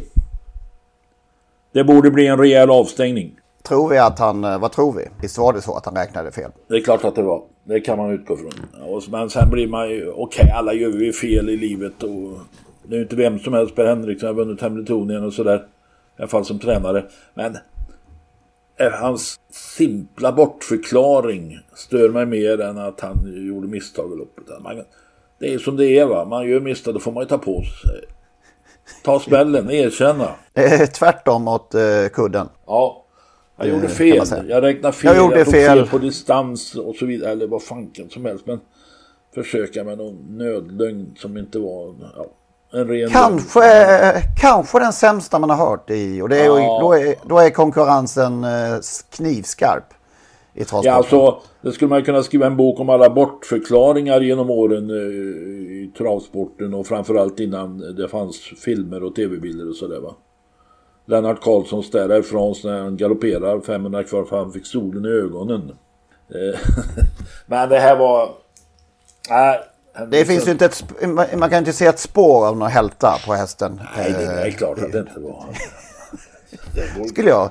[1.72, 3.38] Det borde bli en rejäl avstängning.
[3.62, 5.08] Tror vi att han, eh, vad tror vi?
[5.22, 6.50] Visst var det så att han räknade fel?
[6.68, 7.42] Det är klart att det var.
[7.64, 9.02] Det kan man utgå från.
[9.10, 12.38] Men sen blir man ju, okej okay, alla gör vi fel i livet och
[12.82, 15.56] det är ju inte vem som helst, Per Henriksson har vunnit Hamiltonien och sådär.
[15.56, 17.04] I alla fall som tränare.
[17.34, 17.56] Men
[18.90, 24.62] hans simpla bortförklaring stör mig mer än att han gjorde misstag i loppet.
[24.62, 24.82] Man,
[25.40, 27.62] det är som det är va, man gör misstag då får man ju ta på
[27.62, 28.04] sig.
[29.04, 30.28] Ta smällen, erkänna.
[30.98, 32.48] Tvärtom mot uh, kudden.
[32.66, 33.04] Ja,
[33.56, 34.26] jag gjorde fel.
[34.48, 35.16] Jag räknade fel.
[35.16, 35.78] Jag gjorde jag fel.
[35.78, 37.32] fel på distans och så vidare.
[37.32, 38.46] Eller vad fanken som helst.
[38.46, 38.60] Men
[39.34, 41.94] försöka med någon nödlögn som inte var...
[42.16, 42.26] Ja,
[42.72, 46.22] en ren kanske, kanske den sämsta man har hört i.
[46.22, 46.78] Och det är, ja.
[46.80, 48.78] då, är, då är konkurrensen eh,
[49.10, 49.94] knivskarp.
[50.54, 54.90] I ja, alltså, det skulle man kunna skriva en bok om alla bortförklaringar genom åren
[54.90, 60.14] eh, i travsporten och framförallt innan det fanns filmer och tv-bilder och sådär va.
[61.06, 65.72] Lennart Karlsson städar ifrån när han galopperar 500 kvar för han fick solen i ögonen.
[66.28, 66.60] Eh,
[67.46, 68.30] men det här var...
[69.30, 69.60] Nej,
[70.08, 70.84] det finns ju inte ett,
[71.36, 73.80] man kan inte se ett spår av några hälta på hästen.
[73.96, 75.44] Nej, det är klart att det inte var.
[77.08, 77.50] skulle jag,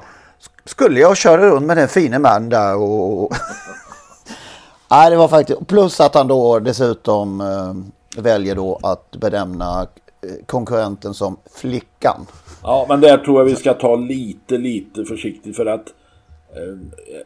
[0.65, 3.33] skulle jag köra runt med den fine man där och...
[4.91, 5.67] Nej, det var faktiskt...
[5.67, 12.25] Plus att han då dessutom äh, väljer då att benämna eh, konkurrenten som flickan.
[12.63, 15.93] Ja, men där tror jag vi ska ta lite, lite försiktigt för att eh,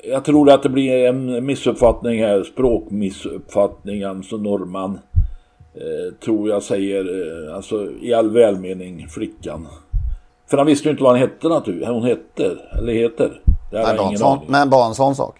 [0.03, 4.99] jag tror att det blir en missuppfattning här, språkmissuppfattning, alltså norrman.
[5.73, 7.03] Eh, tror jag säger,
[7.47, 9.67] eh, alltså i all välmening, flickan.
[10.47, 13.41] För han visste ju inte vad han hette naturligtvis, hon heter, eller heter.
[13.71, 15.35] Det Nej, ingen sån, men bara en sån sak.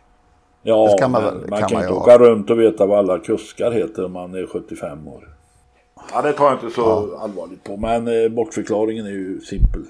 [0.64, 4.06] Ja, man, man, kan, kan man inte åka runt och veta vad alla kuskar heter
[4.06, 5.30] om man är 75 år.
[6.14, 7.24] Ja, det tar jag inte så ja.
[7.24, 9.84] allvarligt på, men eh, bortförklaringen är ju simpel.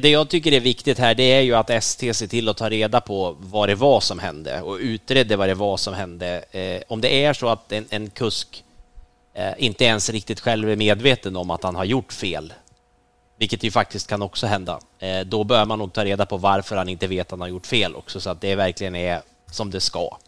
[0.00, 2.70] Det jag tycker är viktigt här, det är ju att ST ser till att ta
[2.70, 6.44] reda på vad det var som hände och utredde vad det var som hände.
[6.50, 8.64] Eh, om det är så att en, en kusk
[9.34, 12.52] eh, inte ens riktigt själv är medveten om att han har gjort fel,
[13.38, 16.76] vilket ju faktiskt kan också hända, eh, då bör man nog ta reda på varför
[16.76, 19.70] han inte vet att han har gjort fel också, så att det verkligen är som
[19.70, 20.18] det ska.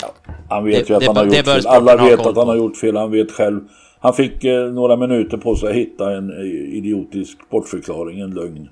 [0.00, 0.12] Ja,
[0.48, 1.66] han vet det, ju att det, han har gjort fel.
[1.66, 2.96] Alla vet att han har gjort fel.
[2.96, 3.60] Han vet själv
[4.04, 8.68] han fick eh, några minuter på sig att hitta en eh, idiotisk bortförklaring, en lögn.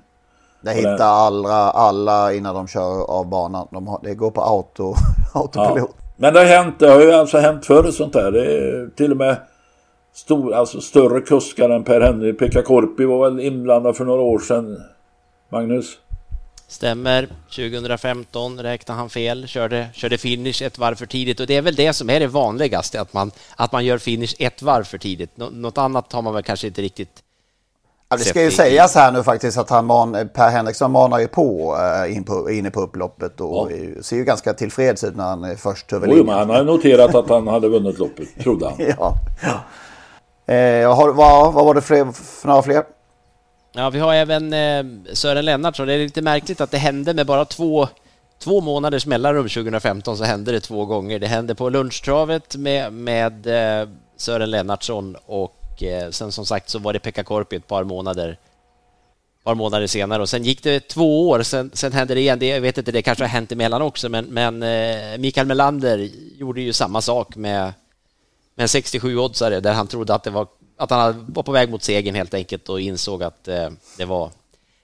[0.61, 3.67] Det hittar alla, alla innan de kör av banan.
[3.71, 4.93] De har, det går på auto,
[5.33, 5.89] autopilot.
[5.97, 6.03] Ja.
[6.17, 8.31] Men det har hänt, det har ju alltså hänt förr sånt där.
[8.31, 9.35] Det är till och med
[10.13, 12.33] stor, alltså större kuskar än Per Henry.
[12.33, 14.77] Pekka Korpi var väl inblandad för några år sedan.
[15.49, 15.97] Magnus?
[16.73, 17.27] Stämmer.
[17.45, 21.75] 2015 räknade han fel, körde, körde finish ett varv för tidigt och det är väl
[21.75, 25.29] det som är det vanligaste, att man, att man gör finish ett varv för tidigt.
[25.35, 27.23] Nå, något annat har man väl kanske inte riktigt
[28.09, 31.27] Ja, det ska ju sägas här nu faktiskt att han man, Per Henriksson manar ju
[31.27, 34.03] på uh, in på, inne på upploppet och ja.
[34.03, 36.29] ser ju ganska tillfreds ut när han är först över linjen.
[36.29, 38.75] han har noterat att han hade vunnit loppet, trodde han.
[38.97, 39.13] ja.
[39.41, 40.53] ja.
[40.53, 42.83] Eh, har, vad, vad var det för, för några fler?
[43.75, 45.87] Ja, vi har även eh, Sören Lennartsson.
[45.87, 47.87] Det är lite märkligt att det hände med bara två,
[48.39, 51.19] två månaders mellanrum 2015 så hände det två gånger.
[51.19, 56.79] Det hände på lunchtravet med, med eh, Sören Lennartsson och eh, sen som sagt så
[56.79, 58.37] var det Pekka Korpi ett par månader
[59.43, 62.39] par månader senare och sen gick det två år, sen, sen hände det igen.
[62.39, 66.09] Det, jag vet inte, det kanske har hänt emellan också, men, men eh, Mikael Melander
[66.37, 67.73] gjorde ju samma sak med,
[68.55, 72.15] med 67-oddsare där han trodde att det var att han var på väg mot segern
[72.15, 74.31] helt enkelt och insåg att eh, det, var,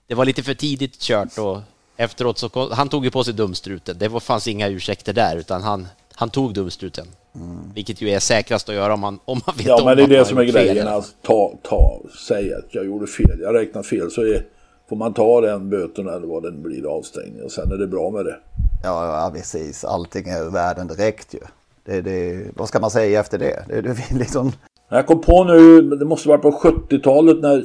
[0.07, 1.61] det var lite för tidigt kört och
[1.97, 3.97] efteråt så han tog ju på sig dumstruten.
[3.99, 7.07] Det var, fanns inga ursäkter där utan han, han tog dumstruten.
[7.35, 7.73] Mm.
[7.73, 10.03] Vilket ju är säkrast att göra om man, om man vet ja, om men det
[10.03, 10.87] är det som är grejen.
[10.87, 14.45] Alltså, ta, ta, säg att jag gjorde fel, jag räknade fel så är,
[14.89, 18.09] får man ta den böten eller vad den blir avstängning och sen är det bra
[18.09, 18.39] med det.
[18.83, 19.83] Ja, ja precis.
[19.83, 21.39] Allting är ur världen direkt ju.
[21.85, 23.65] Det, det, vad ska man säga efter det?
[23.67, 24.51] det, det liksom...
[24.89, 27.63] Jag kom på nu, det måste vara på 70-talet när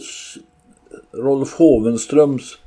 [1.13, 2.59] Rolf Hovenströms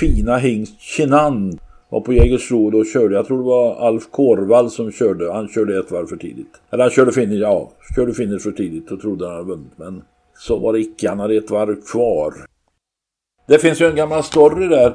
[0.00, 3.14] fina hingst Chinan var på Jägersro och körde.
[3.14, 5.32] Jag tror det var Alf Kårvall som körde.
[5.32, 6.60] Han körde ett varv för tidigt.
[6.70, 9.72] Eller han körde finish, ja, körde finish för tidigt och trodde han hade vunnit.
[9.76, 10.02] Men
[10.38, 12.34] så var det icke, han hade ett varv kvar.
[13.48, 14.94] Det finns ju en gammal story där.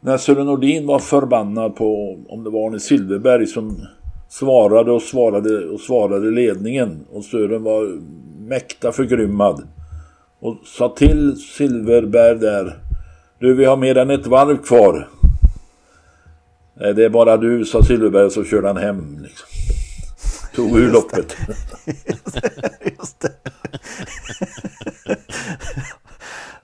[0.00, 3.86] När Sören Nordin var förbannad på, om det var Arne Silverberg som
[4.32, 7.06] svarade och svarade och svarade ledningen.
[7.12, 8.00] Och Sören var
[8.48, 9.68] mäkta förgrymmad.
[10.40, 12.78] Och sa till Silverberg där.
[13.38, 15.08] Du, vi har mer än ett varv kvar.
[16.74, 19.18] Det är bara du, sa Silverberg, så körde han hem.
[19.22, 19.48] Liksom.
[20.54, 21.36] Tog ur loppet.
[22.98, 23.32] Just det.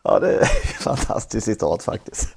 [0.02, 2.28] Ja, det är ett fantastiskt citat faktiskt.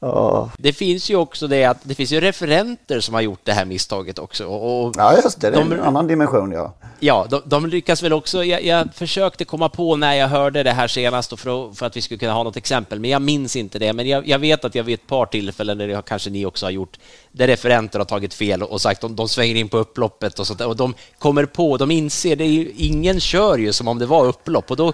[0.00, 0.50] Ja.
[0.58, 3.64] Det finns ju också det att det finns ju referenter som har gjort det här
[3.64, 4.46] misstaget också.
[4.46, 5.50] Och ja, just det.
[5.50, 6.74] Det är de, en annan dimension, ja.
[7.00, 8.44] Ja, de, de lyckas väl också.
[8.44, 12.00] Jag, jag, försökte komma på när jag hörde det här senast för, för att vi
[12.00, 13.92] skulle kunna ha något exempel, men jag minns inte det.
[13.92, 16.70] Men jag, jag vet att jag vid ett par tillfällen, där kanske ni också har
[16.70, 16.98] gjort,
[17.32, 20.60] där referenter har tagit fel och sagt de, de svänger in på upploppet och sånt
[20.60, 24.06] och de kommer på, de inser, det är ju, ingen kör ju som om det
[24.06, 24.92] var upplopp och då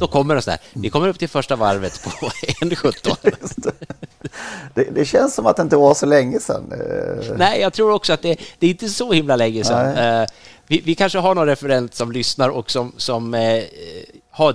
[0.00, 2.10] då kommer det så här, vi kommer upp till första varvet på
[2.64, 3.72] 1.17.
[4.74, 6.72] Det, det, känns som att det inte var så länge sedan.
[6.72, 7.36] Eh.
[7.36, 9.94] Nej, jag tror också att det, det är inte så himla länge sedan.
[9.94, 10.22] Nej.
[10.22, 10.26] Eh,
[10.66, 13.62] vi, vi, kanske har någon referent som lyssnar och som, som eh,
[14.30, 14.54] har,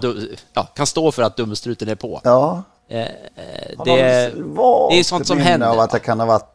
[0.53, 2.21] ja, kan stå för att dumstruten är på.
[2.23, 2.63] Ja.
[2.87, 2.97] Eh,
[3.85, 4.31] det,
[4.89, 5.67] det är sånt som händer.
[5.67, 6.49] av att det kan ha varit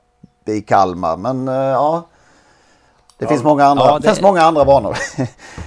[0.46, 2.06] i Kalmar, men ja.
[3.18, 3.28] Det ja.
[3.28, 4.08] finns många andra, ja, det...
[4.08, 4.96] finns många andra banor.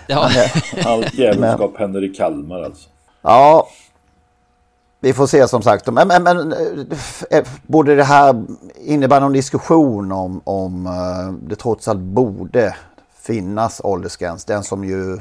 [0.08, 0.30] Ja.
[0.86, 2.90] Allt jävelskap händer i Kalmar alltså.
[3.24, 3.70] Ja,
[5.00, 5.88] vi får se som sagt.
[5.94, 6.52] Men, men, men
[7.32, 8.46] eh, borde det här
[8.82, 12.76] innebära någon diskussion om, om eh, det trots allt borde
[13.22, 14.46] finnas åldersgräns?
[14.46, 15.20] Den som ju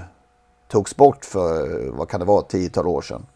[0.69, 3.27] togs bort för, vad kan det vara, tiotal år sedan.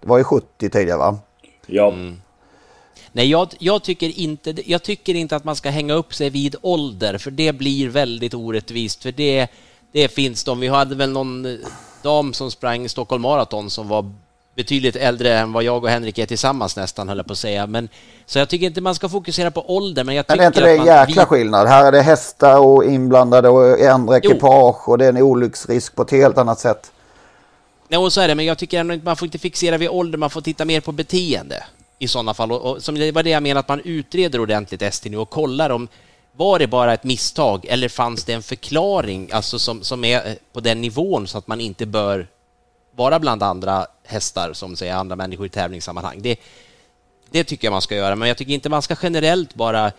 [0.00, 1.18] Det var ju 70 tidigare va?
[1.66, 1.88] Ja.
[1.92, 2.16] Mm.
[3.12, 6.56] Nej, jag, jag, tycker inte, jag tycker inte att man ska hänga upp sig vid
[6.62, 9.02] ålder, för det blir väldigt orättvist.
[9.02, 9.48] För det,
[9.92, 10.60] det finns de.
[10.60, 11.46] Vi hade väl någon
[12.02, 14.12] dam som sprang Stockholm Marathon som var
[14.54, 17.66] betydligt äldre än vad jag och Henrik är tillsammans nästan, höll jag på att säga.
[17.66, 17.88] Men,
[18.26, 20.60] så jag tycker inte man ska fokusera på ålder, men jag tycker men är inte
[20.60, 21.26] det en jäkla vi...
[21.26, 21.68] skillnad?
[21.68, 26.02] Här är det hästar och inblandade och andra ekipage och det är en olycksrisk på
[26.02, 26.92] ett helt annat sätt.
[27.88, 29.88] Nej, och så är det, men jag tycker ändå inte man får inte fixera vid
[29.88, 31.64] ålder, man får titta mer på beteende
[31.98, 32.52] i sådana fall.
[32.52, 35.30] Och, och som det var det jag menade, att man utreder ordentligt ST nu och
[35.30, 35.88] kollar om
[36.40, 40.60] var det bara ett misstag eller fanns det en förklaring alltså som, som är på
[40.60, 42.26] den nivån så att man inte bör
[42.96, 46.22] vara bland andra hästar som säger andra människor i tävlingssammanhang.
[46.22, 46.40] Det,
[47.30, 49.92] det tycker jag man ska göra, men jag tycker inte man ska generellt bara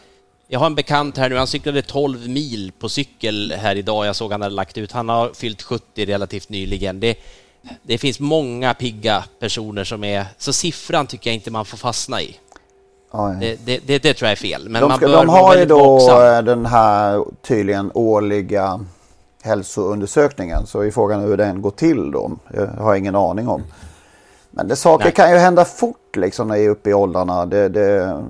[0.48, 4.06] jag har en bekant här nu, han cyklade 12 mil på cykel här idag.
[4.06, 4.92] Jag såg han hade lagt ut.
[4.92, 7.00] Han har fyllt 70 relativt nyligen.
[7.00, 7.18] Det,
[7.84, 10.26] det finns många pigga personer som är...
[10.38, 12.36] Så siffran tycker jag inte man får fastna i.
[13.12, 14.70] Det, det, det, det, tror jag är fel.
[14.70, 16.46] Men de, ska, de har ju då vaksam.
[16.46, 18.80] den här tydligen årliga
[19.44, 20.66] hälsoundersökningen.
[20.66, 22.32] Så är frågan hur den går till då.
[22.54, 23.64] Jag har ingen aning om.
[24.52, 25.14] Men det saker Nej.
[25.14, 27.46] kan ju hända fort liksom när jag är uppe i åldrarna.
[27.46, 28.24] Det, det,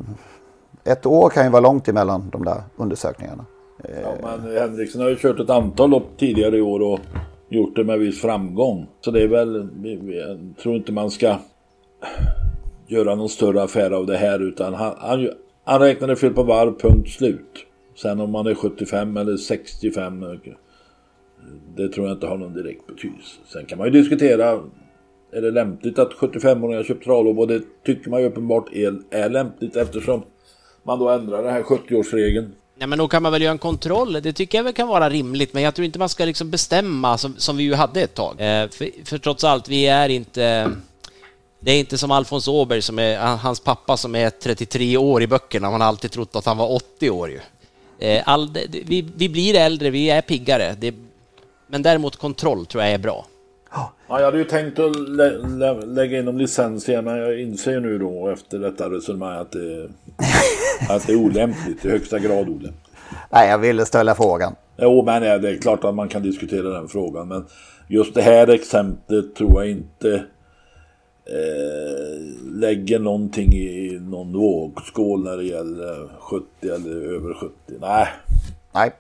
[0.84, 3.46] ett år kan ju vara långt emellan de där undersökningarna.
[4.04, 7.00] Ja, men Henriksson har ju kört ett antal lopp tidigare i år och
[7.50, 8.88] gjort det med viss framgång.
[9.02, 11.36] Så det är väl, jag tror inte man ska
[12.91, 15.30] göra någon större affär av det här utan han, han,
[15.63, 17.65] han räknade fel på varv, punkt slut.
[17.95, 20.25] Sen om man är 75 eller 65
[21.75, 23.39] det tror jag inte har någon direkt betydelse.
[23.54, 24.60] Sen kan man ju diskutera
[25.32, 29.30] är det lämpligt att 75-åringar köper travlopp och det tycker man ju uppenbart är, är
[29.30, 30.23] lämpligt eftersom
[30.84, 32.51] man då ändrar den här 70-årsregeln.
[32.80, 34.13] Ja, men då kan man väl göra en kontroll.
[34.13, 37.17] Det tycker jag väl kan vara rimligt, men jag tror inte man ska liksom bestämma
[37.17, 38.32] som, som vi ju hade ett tag.
[38.32, 40.71] Eh, för, för, trots allt, vi är inte...
[41.63, 45.28] Det är inte som Alfons Åberg, som är hans pappa som är 33 år i
[45.28, 45.71] böckerna.
[45.71, 47.39] Man har alltid trott att han var 80 år ju.
[48.00, 48.50] Eh, all,
[48.86, 50.76] vi, vi blir äldre, vi är piggare.
[50.80, 50.95] Det,
[51.67, 53.26] men däremot kontroll tror jag är bra.
[53.71, 57.41] Ja, jag hade ju tänkt att lä lä lägga in om licens igen, men jag
[57.41, 59.89] inser nu då efter detta resonemang att det,
[60.89, 62.74] att det är olämpligt, i högsta grad olämpligt.
[63.30, 64.56] Nej, jag ville ställa frågan.
[64.78, 67.45] Jo, men ja, det är klart att man kan diskutera den frågan, men
[67.88, 70.24] just det här exemplet tror jag inte
[71.26, 77.54] eh, lägger någonting i någon vågskål när det gäller 70 eller över 70.
[77.68, 78.08] Nej.
[78.72, 78.92] Nej.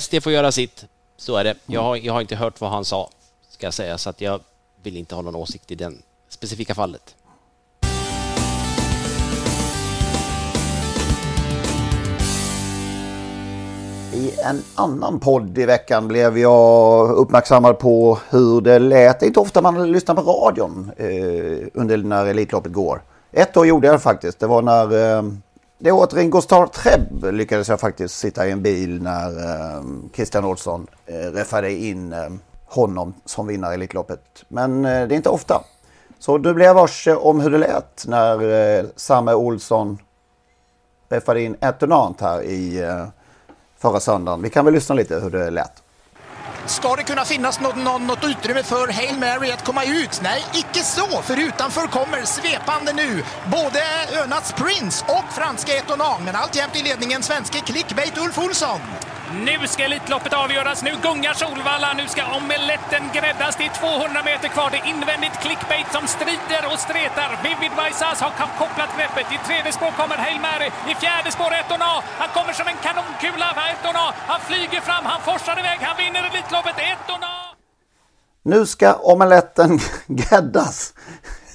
[0.00, 0.86] SD får göra sitt.
[1.16, 1.54] Så är det.
[1.66, 3.10] Jag har, jag har inte hört vad han sa,
[3.48, 4.40] ska jag säga, så att jag
[4.82, 5.92] vill inte ha någon åsikt i det
[6.28, 7.14] specifika fallet.
[14.16, 19.20] I en annan podd i veckan blev jag uppmärksammad på hur det lät.
[19.20, 23.02] Det är inte ofta man lyssnar på radion eh, under när Elitloppet går.
[23.32, 24.40] Ett år gjorde jag det faktiskt.
[24.40, 25.22] Det var när eh,
[25.78, 29.82] det året Ringo Starr Treb lyckades jag faktiskt sitta i en bil när eh,
[30.14, 32.28] Christian Olsson eh, räffade in eh,
[32.66, 34.44] honom som vinnare i Elitloppet.
[34.48, 35.64] Men eh, det är inte ofta.
[36.18, 39.98] Så du blev varse om hur det lät när eh, Samme Olsson
[41.08, 41.82] träffade in ett
[42.20, 43.06] här i eh,
[43.78, 44.42] förra söndagen.
[44.42, 45.82] Vi kan väl lyssna lite hur det lät.
[46.66, 50.20] Ska det kunna finnas något, något, något utrymme för Hail Mary att komma ut?
[50.22, 53.80] Nej, icke så, för utanför kommer svepande nu både
[54.24, 58.80] Önats Prince och franska Etonan, men alltjämt i ledningen svenske Clickbait Ulf Olsson.
[59.32, 60.82] Nu ska Elitloppet avgöras.
[60.82, 61.90] Nu gungar Solvalla.
[62.00, 63.56] Nu ska omeletten gräddas.
[63.56, 64.68] Det är 200 meter kvar.
[64.72, 67.30] Det är invändigt clickbait som strider och stretar.
[67.44, 69.26] Vivid Vaisas har kopplat greppet.
[69.36, 70.68] I tredje spår kommer Hail Mary.
[70.90, 71.92] I fjärde spår Etona.
[72.20, 73.48] Han kommer som en kanonkula.
[73.72, 74.04] Etona.
[74.30, 75.04] Han flyger fram.
[75.12, 75.78] Han forsar iväg.
[75.88, 76.76] Han vinner Elitloppet.
[76.92, 77.32] Etona!
[78.52, 79.70] Nu ska omeletten
[80.06, 80.94] gräddas.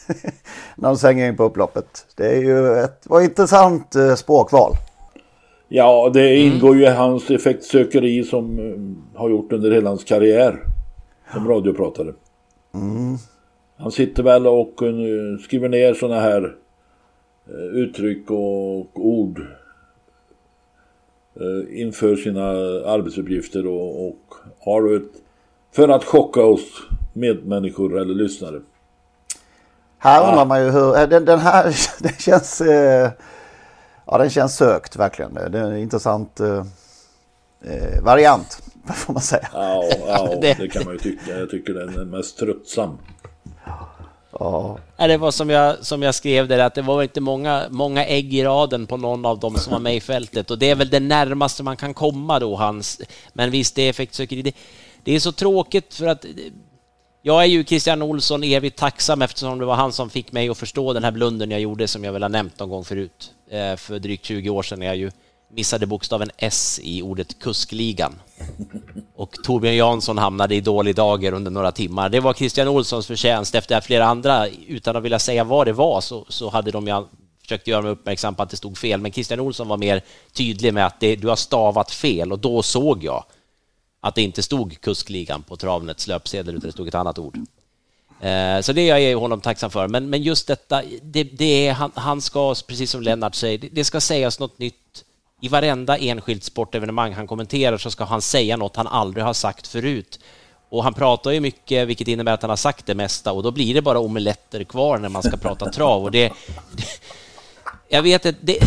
[0.75, 2.05] När de svänger in på upploppet.
[2.15, 4.75] Det är ju ett var intressant eh, språkval.
[5.73, 10.63] Ja, det ingår ju i hans effektsökeri som eh, har gjort under hela hans karriär.
[11.33, 12.13] Som radiopratare.
[12.73, 13.17] Mm.
[13.77, 16.55] Han sitter väl och eh, skriver ner sådana här
[17.47, 19.41] eh, uttryck och ord
[21.69, 22.49] inför sina
[22.85, 25.11] arbetsuppgifter och, och har ett
[25.71, 26.81] för att chocka oss
[27.13, 28.61] medmänniskor eller lyssnare.
[29.97, 31.63] Här undrar man ju hur, den, den här
[32.03, 33.09] den känns, eh,
[34.05, 35.33] ja den känns sökt verkligen.
[35.33, 36.65] Det är en intressant eh,
[37.65, 38.61] eh variant,
[38.95, 39.47] får man säga.
[39.53, 41.37] Ja, ja det kan man ju tycka.
[41.39, 42.97] Jag tycker den är mest tröttsam.
[44.39, 44.77] Ja.
[44.97, 48.33] Det var som jag, som jag skrev där, att det var inte många, många ägg
[48.33, 50.89] i raden på någon av dem som var med i fältet och det är väl
[50.89, 53.01] det närmaste man kan komma då hans.
[53.33, 54.41] Men visst, det är effektsökeri.
[54.41, 54.55] Det,
[55.03, 56.25] det är så tråkigt för att
[57.21, 60.57] jag är ju Christian Olsson evigt tacksam eftersom det var han som fick mig att
[60.57, 63.31] förstå den här blunden jag gjorde som jag väl har nämnt någon gång förut.
[63.51, 65.11] Eh, för drygt 20 år sedan när jag ju
[65.53, 68.15] missade bokstaven S i ordet kuskligan.
[69.15, 72.09] Och Torbjörn Jansson hamnade i dålig dager under några timmar.
[72.09, 73.55] Det var Christian Olssons förtjänst.
[73.55, 77.07] Efter flera andra, utan att vilja säga vad det var, så, så hade de jag
[77.41, 79.01] försökt göra mig uppmärksam på att det stod fel.
[79.01, 80.01] Men Christian Olsson var mer
[80.33, 83.23] tydlig med att det, du har stavat fel och då såg jag
[84.01, 87.37] att det inte stod kuskligan på Travnets löpsedel utan det stod ett annat ord.
[88.21, 89.87] Eh, så det är jag honom tacksam för.
[89.87, 93.69] Men, men just detta, det, det är, han, han, ska, precis som Lennart säger, det,
[93.71, 94.75] det, ska sägas något nytt.
[95.41, 99.67] I varenda enskilt sportevenemang han kommenterar så ska han säga något han aldrig har sagt
[99.67, 100.19] förut.
[100.69, 103.51] Och han pratar ju mycket, vilket innebär att han har sagt det mesta och då
[103.51, 106.03] blir det bara omeletter kvar när man ska prata trav.
[106.03, 106.33] Och det,
[106.71, 106.85] det
[107.89, 108.57] jag vet att det,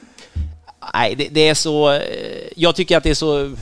[0.94, 1.92] nej, det, det är så...
[1.92, 3.56] Eh, jag tycker att det är så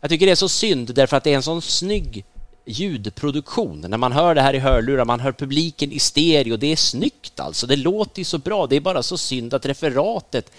[0.00, 2.24] jag tycker det är så synd därför att det är en sån snygg
[2.64, 3.84] ljudproduktion.
[3.88, 7.40] När man hör det här i hörlurar, man hör publiken i stereo, det är snyggt
[7.40, 7.66] alltså.
[7.66, 8.66] Det låter ju så bra.
[8.66, 10.52] Det är bara så synd att referatet,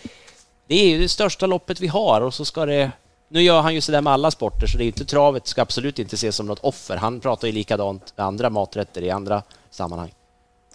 [0.67, 2.91] det är ju det största loppet vi har och så ska det...
[3.29, 5.99] Nu gör han ju sådär med alla sporter, så det är inte travet ska absolut
[5.99, 6.97] inte ses som något offer.
[6.97, 10.11] Han pratar ju likadant med andra maträtter i andra sammanhang.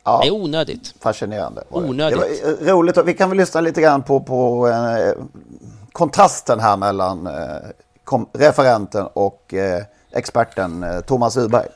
[0.04, 0.94] Ja, det är onödigt.
[1.00, 1.64] Fascinerande.
[1.70, 2.18] Onödigt.
[2.58, 2.98] Det var roligt.
[3.04, 5.22] Vi kan väl lyssna lite grann på, på eh,
[5.92, 7.32] kontrasten här mellan eh,
[8.32, 11.68] referenten och eh, experten eh, Thomas Uberg.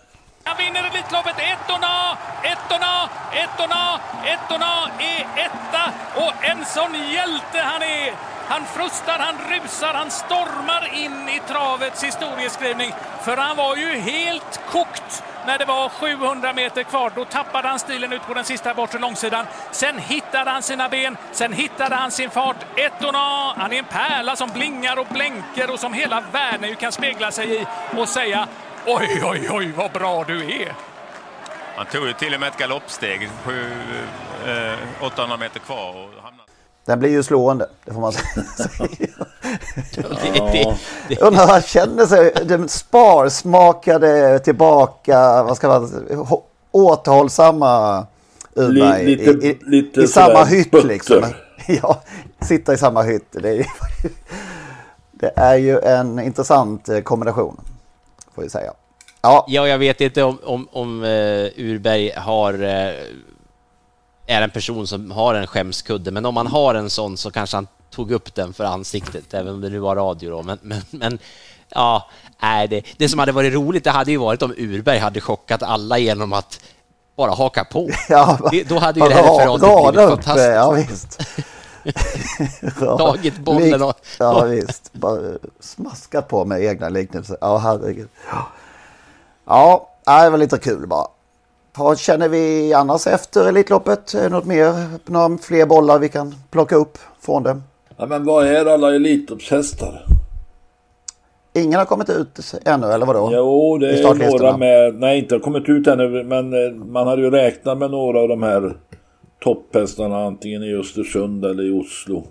[0.44, 1.34] Han vinner Elitloppet.
[1.38, 3.08] Ettorna, ettorna,
[3.42, 8.14] ettorna, ettorna är etta och en sån hjälte han är.
[8.48, 12.92] Han frustar, han rusar, han stormar in i travets historieskrivning.
[13.22, 17.12] För han var ju helt kokt när det var 700 meter kvar.
[17.14, 19.46] Då tappade han stilen ut på den sista bortre långsidan.
[19.70, 22.56] Sen hittade han sina ben, sen hittade han sin fart.
[22.76, 26.92] Etona, han är en pärla som blingar och blänker och som hela världen ju kan
[26.92, 28.48] spegla sig i och säga
[28.86, 30.74] oj, oj, oj, vad bra du är.
[31.76, 33.30] Han tog ju till och med ett galoppsteg,
[35.00, 35.88] 800 eh, meter kvar.
[35.88, 36.39] Och hamnade...
[36.84, 38.24] Den blir ju slående, det får man säga.
[40.52, 40.76] ja.
[41.20, 42.32] Undrar hur han känner sig.
[42.44, 46.26] Den sparsmakade tillbaka, vad ska man säga,
[46.70, 48.06] återhållsamma
[48.54, 49.04] Urberg.
[49.04, 50.88] Lite, I, i, lite i samma hytt bötter.
[50.88, 51.24] liksom.
[51.82, 52.02] Ja,
[52.40, 53.26] sitta i samma hytt.
[53.30, 53.66] Det är,
[55.12, 57.60] det är ju en intressant eh, kombination,
[58.34, 58.72] får vi säga.
[59.22, 62.90] Ja, ja jag vet inte om, om, om uh, Urberg har uh,
[64.30, 67.56] är en person som har en skämskudde, men om man har en sån så kanske
[67.56, 70.42] han tog upp den för ansiktet, även om det nu var radio då.
[70.42, 71.18] Men, men, men
[71.68, 72.08] ja,
[72.40, 75.62] är det, det som hade varit roligt, det hade ju varit om Urberg hade chockat
[75.62, 76.60] alla genom att
[77.16, 77.90] bara haka på.
[78.08, 80.48] Ja, det, då hade ju det här referatet blivit fantastiskt.
[80.48, 81.20] Ja, visst.
[82.78, 83.94] Tagit bollen och...
[84.18, 84.92] Ja, visst.
[84.92, 85.20] Bara
[85.60, 87.36] smaskat på med egna liknelser.
[87.40, 88.08] Ja, herregud.
[89.46, 91.06] Ja, det var lite kul bara.
[91.78, 94.14] Vad känner vi annars efter Elitloppet?
[94.30, 94.74] Något mer?
[95.10, 97.60] Några fler bollar vi kan plocka upp från det?
[97.96, 100.06] Ja, men vad är alla Elitloppshästar?
[101.52, 103.30] Ingen har kommit ut ännu eller vadå?
[103.32, 104.94] Jo, det är några med.
[104.94, 106.24] Nej, inte har kommit ut ännu.
[106.24, 108.76] Men eh, man hade ju räknat med några av de här
[109.42, 112.24] topphästarna antingen i Östersund eller i Oslo.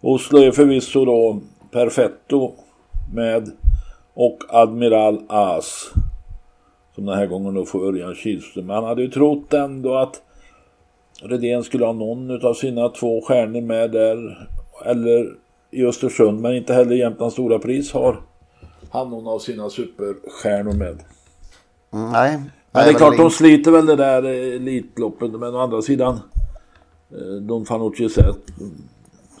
[0.00, 1.40] Oslo är förvisso då
[1.72, 2.52] Perfetto
[3.14, 3.50] med
[4.14, 5.90] och Admiral As
[6.94, 8.66] som den här gången då får Örjan Kihlström.
[8.66, 10.22] Men han hade ju trott ändå att
[11.22, 14.48] Redén skulle ha någon av sina två stjärnor med där.
[14.84, 15.36] Eller
[15.70, 16.40] i Östersund.
[16.40, 18.20] Men inte heller Jämtlands stora pris har
[18.90, 20.98] han någon av sina superstjärnor med.
[21.92, 22.40] Mm, nej.
[22.72, 25.30] Men det är klart de sliter väl det där Elitloppet.
[25.30, 26.20] Men å andra sidan.
[27.10, 28.08] eh, Don Fanucci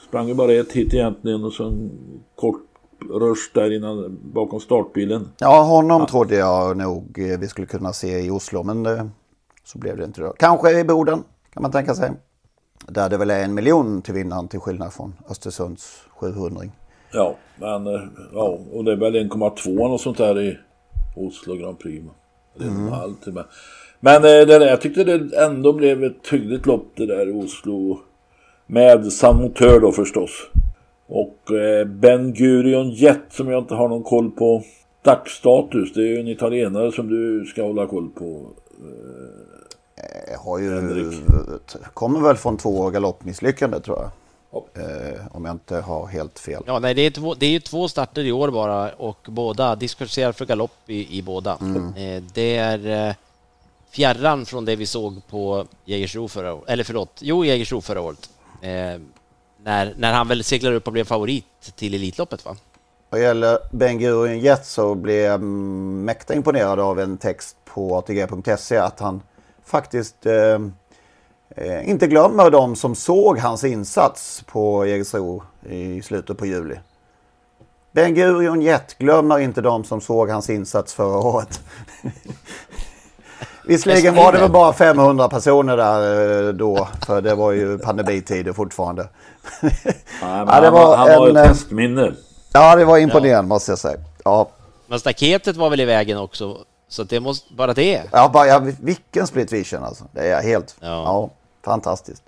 [0.08, 1.90] sprang ju bara ett hit egentligen och så en
[2.34, 2.69] kort
[3.10, 5.28] rush där innan bakom startbilen.
[5.38, 9.04] Ja, honom trodde jag nog eh, vi skulle kunna se i Oslo, men eh,
[9.64, 10.34] så blev det inte då.
[10.38, 11.22] Kanske i Boden,
[11.52, 12.10] kan man tänka sig.
[12.86, 16.60] Där det väl är en miljon till vinnaren till skillnad från Östersunds 700.
[17.12, 18.00] Ja, men eh,
[18.32, 20.58] ja, och det är väl 1,2 och sånt där i
[21.16, 22.04] Oslo Grand Prix.
[22.58, 22.84] Det är Mm.
[23.34, 23.44] med.
[24.00, 27.32] Men eh, det där, jag tyckte det ändå blev ett hyggligt lopp det där i
[27.44, 28.00] Oslo.
[28.66, 30.30] Med San Motör då förstås.
[31.10, 34.62] Och eh, Ben Gurion Jet som jag inte har någon koll på
[35.02, 35.92] dagsstatus.
[35.92, 38.46] Det är ju en italienare som du ska hålla koll på.
[40.30, 41.12] Jag har ju,
[41.94, 44.10] kommer väl från två galoppmisslyckande tror jag.
[44.52, 46.62] Eh, om jag inte har helt fel.
[46.66, 49.76] Ja, nej, det är, två, det är ju två starter i år bara och båda
[49.76, 51.58] diskvalificerade för galopp i, i båda.
[51.60, 51.94] Mm.
[51.96, 53.14] Eh, det är eh,
[53.90, 58.30] fjärran från det vi såg på Jägersro förra året, eller förlåt, jo Jägersro förra året.
[59.64, 62.56] När, när han väl seglade upp och blev favorit till Elitloppet va?
[63.10, 68.76] Vad gäller Ben Gurion Jet så blev jag mäkta imponerad av en text på ATG.se
[68.76, 69.22] att han
[69.64, 70.58] faktiskt eh,
[71.56, 76.76] eh, inte glömmer de som såg hans insats på Jägersro i slutet på juli.
[77.92, 81.60] Ben Gurion Jet glömmer inte de som såg hans insats förra året.
[83.66, 88.52] Visserligen var det väl bara 500 personer där eh, då, för det var ju pandemitider
[88.52, 89.08] fortfarande.
[89.62, 89.72] Nej,
[90.20, 92.12] Ja, det han, var han har en, ett hästminne.
[92.52, 93.98] Ja, det var imponerande måste jag säga.
[94.24, 94.50] Ja,
[94.86, 98.02] Men staketet var väl i vägen också, så det måste, bara det.
[98.12, 100.04] Ja, bara, ja, vilken split vision alltså.
[100.12, 100.76] Det är helt...
[100.80, 101.30] Ja.
[101.64, 102.22] fantastiskt.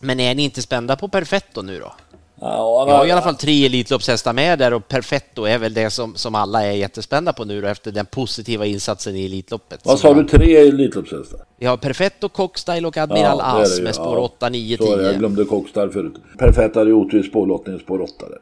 [0.00, 1.92] Men är ni inte spända på Perfetto nu då?
[2.40, 5.90] Ja, Vi har i alla fall tre Elitloppshästar med där och Perfetto är väl det
[5.90, 9.80] som, som alla är jättespända på nu då efter den positiva insatsen i Elitloppet.
[9.84, 11.40] Vad sa du, tre Elitloppshästar?
[11.56, 14.96] Vi har Perfetto, Cockstyle och Admiral är As med spår Ja, 8, 9, så är
[14.96, 15.02] det.
[15.02, 15.18] Jag 10.
[15.18, 16.14] glömde Cockstyle förut.
[16.38, 18.38] Perfekt hade gjort vid spårlottning spår 8 där.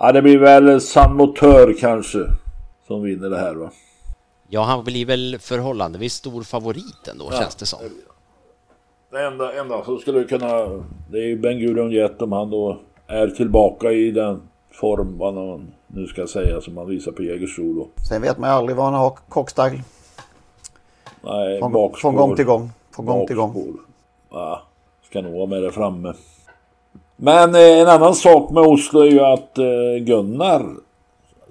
[0.00, 2.18] Ja, det blir väl San Motör kanske
[2.86, 3.70] som vinner det här va.
[4.48, 7.78] Ja, han blir väl förhållandevis stor favorit ändå Ja, känns det som.
[9.12, 10.48] Det enda, enda som skulle kunna...
[11.10, 12.80] Det är ju Ben Gurion Jet om han då
[13.12, 17.74] är tillbaka i den form vad man nu ska säga som han visar på Jägersro
[17.74, 17.88] då.
[18.08, 19.82] Sen vet man ju aldrig vad han har cockstyle.
[21.24, 21.98] Nej, Från, bakspår.
[22.00, 22.70] från gång till gång.
[22.94, 23.76] Från gång till gång.
[24.30, 24.62] Ja,
[25.08, 26.14] ska nog vara med där framme.
[27.16, 30.62] Men eh, en annan sak med Oslo är ju att eh, Gunnar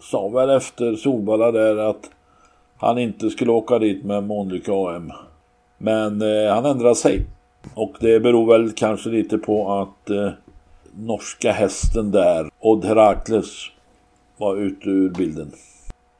[0.02, 2.10] sa väl efter Solvalla där att
[2.78, 5.12] han inte skulle åka dit med Månlykke AM.
[5.78, 7.26] Men eh, han ändrade sig.
[7.74, 10.30] Och det beror väl kanske lite på att eh,
[10.96, 13.66] norska hästen där, Odd Herakles,
[14.38, 15.52] var ute ur bilden.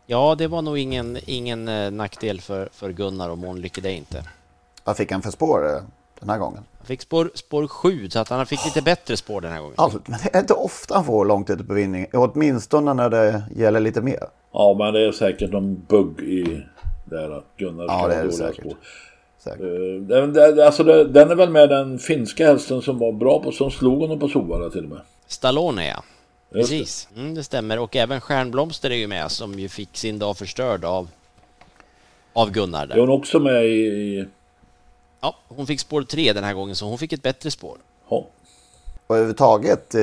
[0.08, 4.24] Ja, det var nog ingen, ingen eh, nackdel för, för Gunnar och Månlycke det inte.
[4.84, 5.82] Vad fick han för spår eh,
[6.20, 6.64] den här gången?
[6.78, 9.74] Han fick spår, spår 7 så att han fick lite bättre spår den här gången.
[9.78, 12.08] Alltså, men det är inte ofta han får långt ute på vinning.
[12.14, 14.20] Åtminstone när det gäller lite mer.
[14.54, 16.64] Ja, men det är säkert någon bugg i
[17.06, 18.60] där att Gunnar ska Ja, det är ha det dåliga säkert.
[18.62, 18.76] spår.
[19.48, 23.52] Eh, Den, den, alltså den är väl med den finska hästen som var bra på,
[23.52, 25.02] som slog honom på Solvalla till och med.
[25.28, 26.04] Stallone ja.
[26.54, 27.80] Precis, mm, det stämmer.
[27.80, 31.08] Och även Stjärnblomster är ju med som ju fick sin dag förstörd av,
[32.34, 32.98] av Gunnar Är där.
[33.00, 33.70] hon också med i...
[33.88, 34.26] i
[35.22, 37.78] Ja, hon fick spår 3 den här gången så hon fick ett bättre spår.
[38.10, 38.28] ja.
[39.08, 40.02] Och överhuvudtaget eh,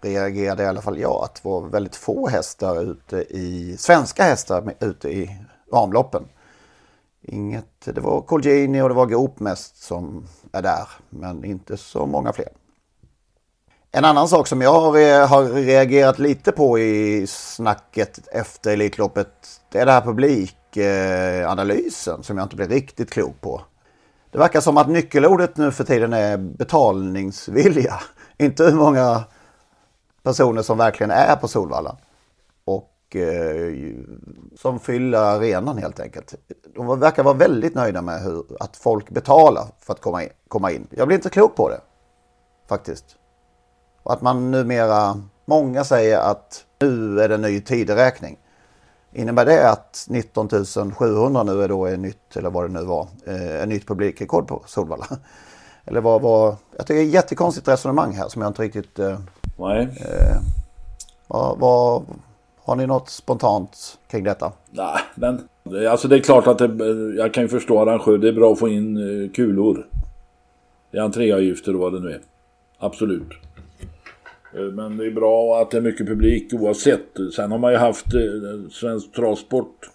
[0.00, 4.62] reagerade i alla fall jag att det var väldigt få hästar ute i, svenska hästar
[4.62, 5.36] med- ute i
[5.72, 6.24] ramloppen.
[7.22, 12.06] Inget, det var Colgjini och det var Goop mest som är där, men inte så
[12.06, 12.48] många fler.
[13.92, 19.78] En annan sak som jag har, har reagerat lite på i snacket efter Elitloppet, det
[19.78, 23.62] är det här publikanalysen som jag inte blev riktigt klok på.
[24.30, 27.94] Det verkar som att nyckelordet nu för tiden är betalningsvilja.
[28.38, 29.24] Inte hur många
[30.22, 31.96] personer som verkligen är på Solvalla.
[33.16, 33.94] Eh,
[34.56, 36.34] som fyller arenan helt enkelt.
[36.74, 40.70] De verkar vara väldigt nöjda med hur, att folk betalar för att komma in, komma
[40.70, 40.86] in.
[40.90, 41.80] Jag blir inte klok på det.
[42.68, 43.04] Faktiskt.
[44.02, 48.38] Och att man numera, många säger att nu är det ny tideräkning.
[49.12, 50.48] Innebär det att 19
[50.94, 54.46] 700 nu är då är nytt, eller vad det nu var, eh, en nytt publikrekord
[54.48, 55.06] på Solvalla?
[55.84, 58.98] Eller vad var, jag tycker det är ett jättekonstigt resonemang här som jag inte riktigt...
[58.98, 59.18] Eh,
[59.56, 59.82] Nej.
[59.82, 60.36] Eh,
[61.26, 62.04] vad, vad,
[62.64, 64.52] har ni något spontant kring detta?
[64.70, 66.66] Nej, men det- alltså det är klart att det,
[67.16, 68.18] jag kan ju förstå arrangör.
[68.18, 69.86] Det är bra att få in eh, kulor.
[70.90, 72.20] Det är entréavgifter och vad det nu är.
[72.78, 73.28] Absolut.
[74.54, 77.06] Eh, men det är bra att det är mycket publik oavsett.
[77.36, 78.20] Sen har man ju haft eh,
[78.70, 79.90] Svensk Travsport,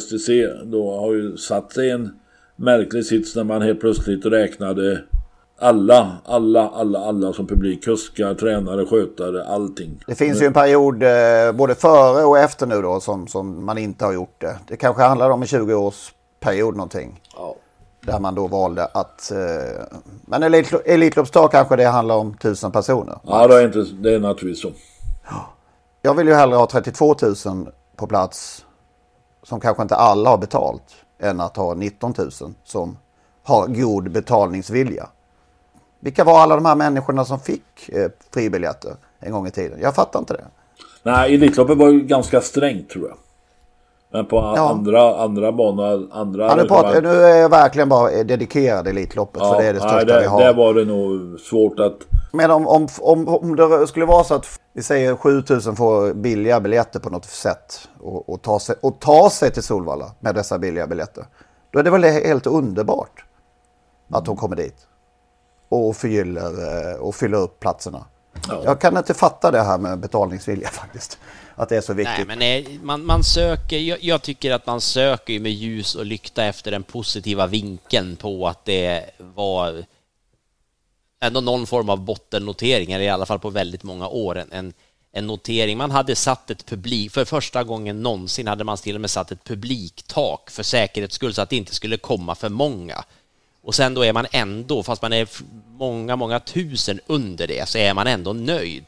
[0.00, 0.28] STC,
[0.64, 2.18] då har ju satt sig i en
[2.56, 5.02] märklig sits när man helt plötsligt räknade
[5.58, 7.84] alla, alla, alla, alla som publik.
[7.84, 10.00] Kuskar, tränare, skötare, allting.
[10.06, 13.78] Det finns ju en period eh, både före och efter nu då som, som man
[13.78, 14.58] inte har gjort det.
[14.68, 17.20] Det kanske handlar om en 20-årsperiod någonting.
[17.36, 17.54] Ja.
[18.00, 19.30] Där man då valde att...
[19.30, 19.96] Eh,
[20.26, 23.18] men elit, Elitloppsdag kanske det handlar om tusen personer.
[23.22, 24.72] Ja, det är, inte, det är naturligtvis så.
[26.02, 28.64] Jag vill ju hellre ha 32 000 på plats
[29.42, 30.82] som kanske inte alla har betalt
[31.20, 32.30] än att ha 19 000
[32.64, 32.96] som
[33.42, 35.08] har god betalningsvilja.
[36.00, 39.78] Vilka var alla de här människorna som fick eh, fribiljetter en gång i tiden?
[39.82, 40.44] Jag fattar inte det.
[41.02, 43.16] Nej, Elitloppet var ju ganska strängt tror jag.
[44.10, 44.70] Men på Ja.
[44.70, 46.46] andra, andra banor, andra...
[46.46, 49.96] Ja, nu, pratar, nu är jag verkligen bara dedikerad Elitloppet för det är det största
[49.96, 50.40] nej, där, vi har.
[50.40, 51.96] Där var det nog svårt att...
[52.32, 56.60] Men om, om, om, om det skulle vara så att vi säger 7000 får billiga
[56.60, 60.58] biljetter på något sätt och, och, ta sig, och ta sig till Solvalla med dessa
[60.58, 61.24] billiga biljetter.
[61.70, 63.24] Då är det väl helt underbart
[64.12, 64.76] att de kommer dit
[65.68, 68.04] och förgyller eh, och fyller upp platserna.
[68.64, 71.18] Jag kan inte fatta det här med betalningsvilja faktiskt.
[71.54, 72.16] Att det är så viktigt.
[72.16, 76.06] Nej, men nej, man, man söker, jag, jag tycker att man söker med ljus och
[76.06, 79.84] lykta efter den positiva vinkeln på att det var
[81.20, 84.72] ändå någon form av bottennotering, eller i alla fall på väldigt många år, en, en,
[85.12, 85.78] en notering.
[85.78, 89.32] Man hade satt ett publik, för första gången någonsin hade man till och med satt
[89.32, 93.04] ett publiktak för säkerhets skull så att det inte skulle komma för många.
[93.68, 95.28] Och sen då är man ändå, fast man är
[95.78, 98.84] många, många tusen under det, så är man ändå nöjd.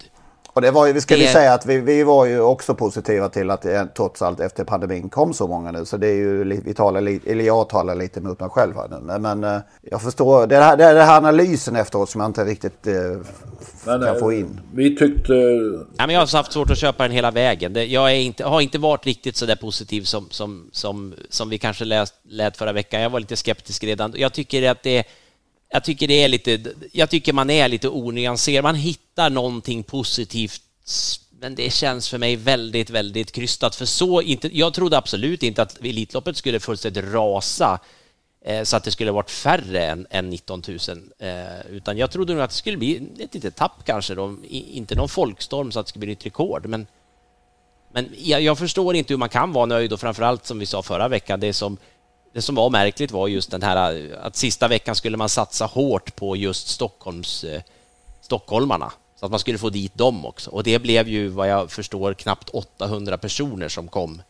[0.60, 2.74] Och det var ju, vi ska Det- vi säga att vi, vi var ju också
[2.74, 5.84] positiva till att det trots allt efter pandemin kom så många nu.
[5.84, 8.88] Så det är ju, vi talar lite, eller jag talar lite mot mig själv här
[8.88, 8.96] nu.
[9.00, 12.44] Men, men eh, jag förstår, det är, det den här analysen efteråt som jag inte
[12.44, 12.94] riktigt eh,
[13.84, 14.60] Men, kan eh, få in.
[14.74, 15.32] Vi tyckte...
[15.32, 17.72] Nej, men jag har haft svårt att köpa den hela vägen.
[17.72, 21.48] Det, jag är inte, har inte varit riktigt så där positiv som, som, som, som
[21.50, 23.00] vi kanske läst, lät förra veckan.
[23.00, 24.12] Jag var lite skeptisk redan.
[24.16, 25.04] Jag tycker att det
[25.72, 26.60] jag tycker det är lite,
[26.92, 28.62] jag tycker man är lite onyanserad.
[28.62, 30.62] Man hittar någonting positivt,
[31.40, 33.74] men det känns för mig väldigt, väldigt krystat.
[33.76, 37.78] För så inte, jag trodde absolut inte att Elitloppet skulle fullständigt rasa
[38.44, 40.78] eh, så att det skulle varit färre än, än 19 000.
[41.18, 44.36] Eh, utan jag trodde nog att det skulle bli ett litet tapp kanske då.
[44.48, 46.66] I, inte någon folkstorm så att det skulle bli nytt rekord.
[46.66, 46.86] Men,
[47.92, 50.82] men jag, jag förstår inte hur man kan vara nöjd och framförallt som vi sa
[50.82, 51.76] förra veckan, det som,
[52.32, 56.16] det som var märkligt var just den här att sista veckan skulle man satsa hårt
[56.16, 57.62] på just Stockholms, eh,
[58.20, 58.92] stockholmarna.
[59.16, 60.50] Så att man skulle få dit dem också.
[60.50, 64.22] Och det blev ju vad jag förstår knappt 800 personer som kom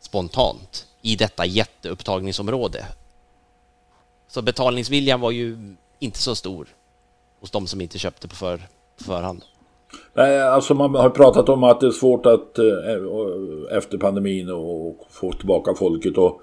[0.00, 2.86] spontant i detta jätteupptagningsområde.
[4.28, 6.68] Så betalningsviljan var ju inte så stor
[7.40, 8.60] hos de som inte köpte på för,
[9.00, 9.44] förhand.
[10.14, 15.06] Nej, alltså man har pratat om att det är svårt att eh, efter pandemin och
[15.10, 16.40] få tillbaka folket och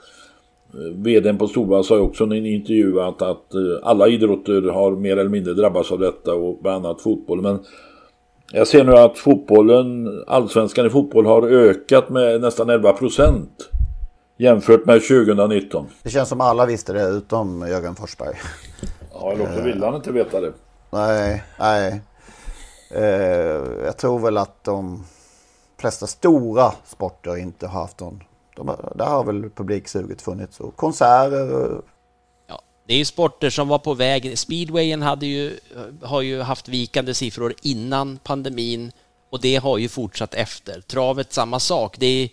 [0.95, 4.91] vdn på Storvalla sa ju också i en intervju att, att eh, alla idrotter har
[4.91, 7.41] mer eller mindre drabbats av detta och bland annat fotboll.
[7.41, 7.59] Men
[8.51, 13.69] jag ser nu att fotbollen, allsvenskan i fotboll har ökat med nästan 11 procent
[14.37, 15.85] jämfört med 2019.
[16.03, 18.35] Det känns som alla visste det utom Jörgen Forsberg.
[19.13, 20.53] Ja, eller också vill han inte veta det.
[20.89, 22.01] Nej, nej.
[22.91, 25.03] Eh, jag tror väl att de
[25.79, 28.23] flesta stora sporter inte har haft någon.
[28.55, 30.59] De, där har väl publiksuget funnits.
[30.59, 31.81] Och konserter.
[32.47, 34.39] Ja, Det är ju sporter som var på väg.
[34.39, 35.59] Speedwayen hade ju,
[36.01, 38.91] har ju haft vikande siffror innan pandemin
[39.29, 40.81] och det har ju fortsatt efter.
[40.81, 41.95] Travet samma sak.
[41.99, 42.29] Det är,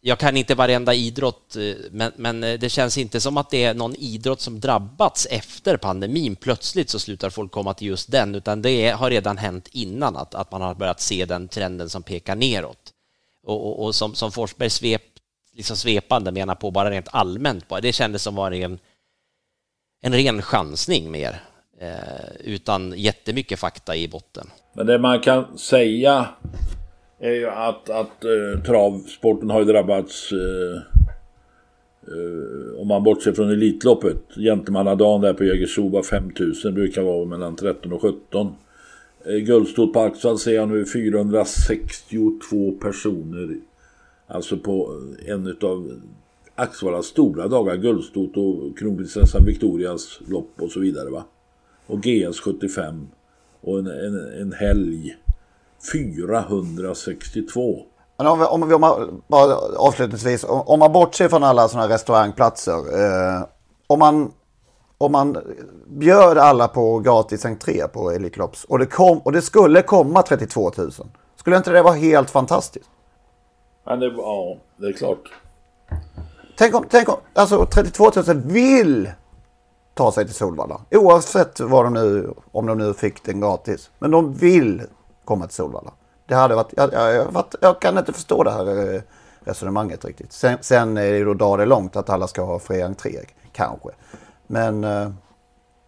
[0.00, 3.64] jag kan inte varenda idrott, eh, men, men eh, det känns inte som att det
[3.64, 6.36] är någon idrott som drabbats efter pandemin.
[6.36, 10.34] Plötsligt så slutar folk komma till just den, utan det har redan hänt innan att,
[10.34, 12.92] att man har börjat se den trenden som pekar neråt.
[13.46, 15.02] Och, och, och som, som Forsberg svep,
[15.52, 18.78] liksom svepande menar på bara rent allmänt, bara, det kändes som var en,
[20.02, 21.42] en ren chansning mer,
[21.80, 24.46] eh, utan jättemycket fakta i botten.
[24.72, 26.28] Men det man kan säga
[27.18, 30.82] är ju att, att eh, travsporten har ju drabbats eh,
[32.08, 34.22] eh, om man bortser från Elitloppet.
[34.36, 38.54] Gentlemannadagen där på Jägersro var 5000, brukar vara mellan 13 och 17.
[39.24, 43.56] Eh, Guldstot Guldstort på Axvall ser jag nu 462 personer.
[44.26, 46.00] Alltså på eh, en utav
[46.54, 51.24] Axvallas stora dagar, Guldstot och kronprinsessan Victorias lopp och så vidare va.
[51.86, 53.08] Och GS 75
[53.60, 55.16] och en, en, en helg
[55.92, 57.82] 462.
[58.16, 61.68] Men om, vi, om, vi, om man, bara avslutningsvis, om, om man bortser från alla
[61.68, 62.72] sådana restaurangplatser.
[62.72, 63.42] Eh,
[63.86, 64.32] om man
[65.00, 65.36] om man
[65.86, 70.72] bjöd alla på gratis entré på Elitlopps och det, kom, och det skulle komma 32
[70.76, 70.90] 000.
[71.36, 72.90] Skulle inte det vara helt fantastiskt?
[73.84, 75.32] Ja, det, ja, det är klart.
[76.58, 79.10] Tänk om, tänk om alltså 32 000 vill
[79.94, 80.80] ta sig till Solvalla.
[80.90, 83.90] Oavsett vad de nu, om de nu fick den gratis.
[83.98, 84.82] Men de vill
[85.24, 85.92] komma till Solvalla.
[86.26, 89.00] Det hade varit, jag, jag, jag, kan inte förstå det här eh,
[89.44, 90.32] resonemanget riktigt.
[90.32, 93.20] Sen, sen är det ju dra det långt att alla ska ha fri entré,
[93.52, 93.88] kanske.
[94.50, 95.10] Men eh,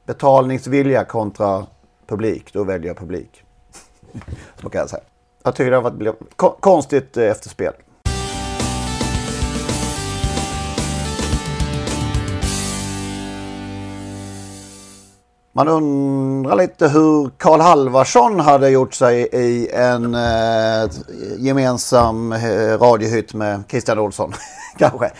[0.06, 1.66] betalningsvilja kontra
[2.06, 3.44] publik, då väljer jag publik.
[4.62, 5.02] Så kan jag säga.
[5.42, 7.72] Jag tycker det har varit konstigt eh, efterspel.
[15.52, 20.90] Man undrar lite hur Karl Halvarsson hade gjort sig i en eh,
[21.38, 24.32] gemensam eh, radiohytt med Christian Olsson.
[24.78, 25.10] Kanske.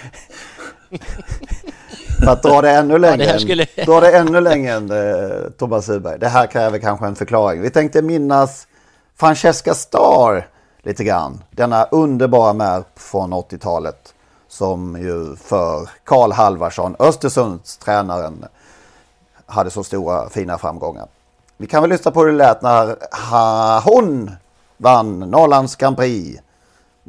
[2.25, 3.67] För att dra det ännu längre, ja, det skulle...
[3.87, 6.19] dra det ännu längre än eh, Thomas Uberg.
[6.19, 7.63] Det här kräver kanske en förklaring.
[7.63, 8.67] Vi tänkte minnas
[9.17, 10.49] Francesca Starr
[10.83, 11.43] lite grann.
[11.51, 14.15] Denna underbara märp från 80-talet.
[14.49, 18.45] Som ju för Karl Halvarsson, Östersunds tränaren,
[19.47, 21.07] hade så stora fina framgångar.
[21.57, 24.31] Vi kan väl lyssna på hur det lät när hon
[24.77, 26.41] vann Norrlands Grand Prix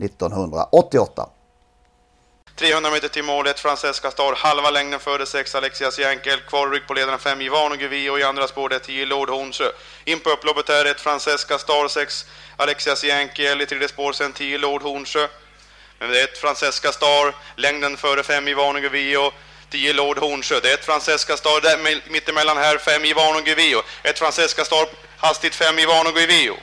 [0.01, 1.29] 1988.
[2.55, 6.93] 300 meter till målet, Francesca Star, halva längden före 6 Alexias Jänkel, kvar ryck på
[6.93, 9.71] ledarna 5 Ivano Guvi och i andra spåret 10 Lord Hornsö.
[10.05, 12.25] In på upploppet är 1 Francesca Star, 6
[12.57, 15.27] Alexias Jänkel, i tredje spår sen 10 Lord Hornsö.
[15.99, 19.33] Men det är 1 Francesca Star, längden före 5 Ivano Guvi och
[19.69, 20.59] 10 Lord Hornsö.
[20.59, 23.81] Det är ett Francesca Star där mittemellan här, 5 Ivano Guvio.
[24.03, 24.87] Ett Francesca Star
[25.17, 26.57] hastigt 5 Ivano Guvio.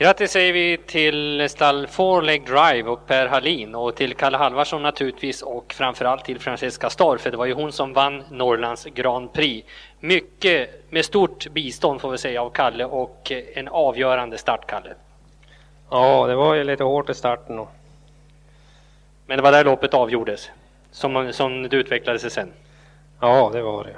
[0.00, 4.82] Grattis säger vi till stall Four Leg Drive och Per Hallin och till Kalle Halvarsson
[4.82, 9.32] naturligtvis och framförallt till Francesca Star för det var ju hon som vann Norrlands Grand
[9.32, 9.68] Prix.
[10.00, 14.94] Mycket med stort bistånd får vi säga av Kalle och en avgörande start Kalle.
[15.90, 17.68] Ja, det var ju lite hårt i starten och
[19.26, 20.50] men det var där loppet avgjordes,
[20.90, 22.52] som, som det utvecklade sig sen.
[23.20, 23.96] Ja, det var det.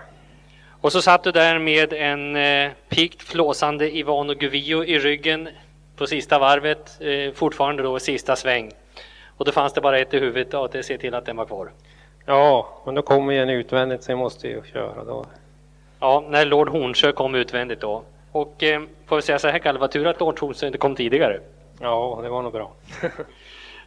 [0.80, 5.48] Och så satt du där med en eh, pikt flåsande Ivano Guvio i ryggen
[5.96, 8.72] på sista varvet, eh, fortfarande då sista sväng.
[9.36, 11.70] Och då fanns det bara ett i huvudet det se till att den var kvar.
[12.26, 15.26] Ja, men då kommer ju en utvändigt så jag måste ju köra då.
[16.00, 18.02] Ja, när Lord Hornsjö kom utvändigt då.
[18.32, 20.96] Och eh, får vi säga så här Kalle, vad tur att Lord Hornsjö inte kom
[20.96, 21.40] tidigare.
[21.80, 22.72] Ja, det var nog bra.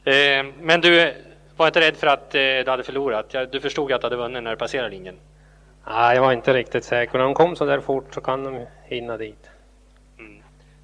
[0.04, 1.14] eh, men du,
[1.58, 3.36] var inte rädd för att eh, du hade förlorat?
[3.52, 5.16] Du förstod att du hade vunnit när du passerade linjen?
[5.88, 7.18] Nej, jag var inte riktigt säker.
[7.18, 9.50] När de kom så där fort så kan de hinna dit.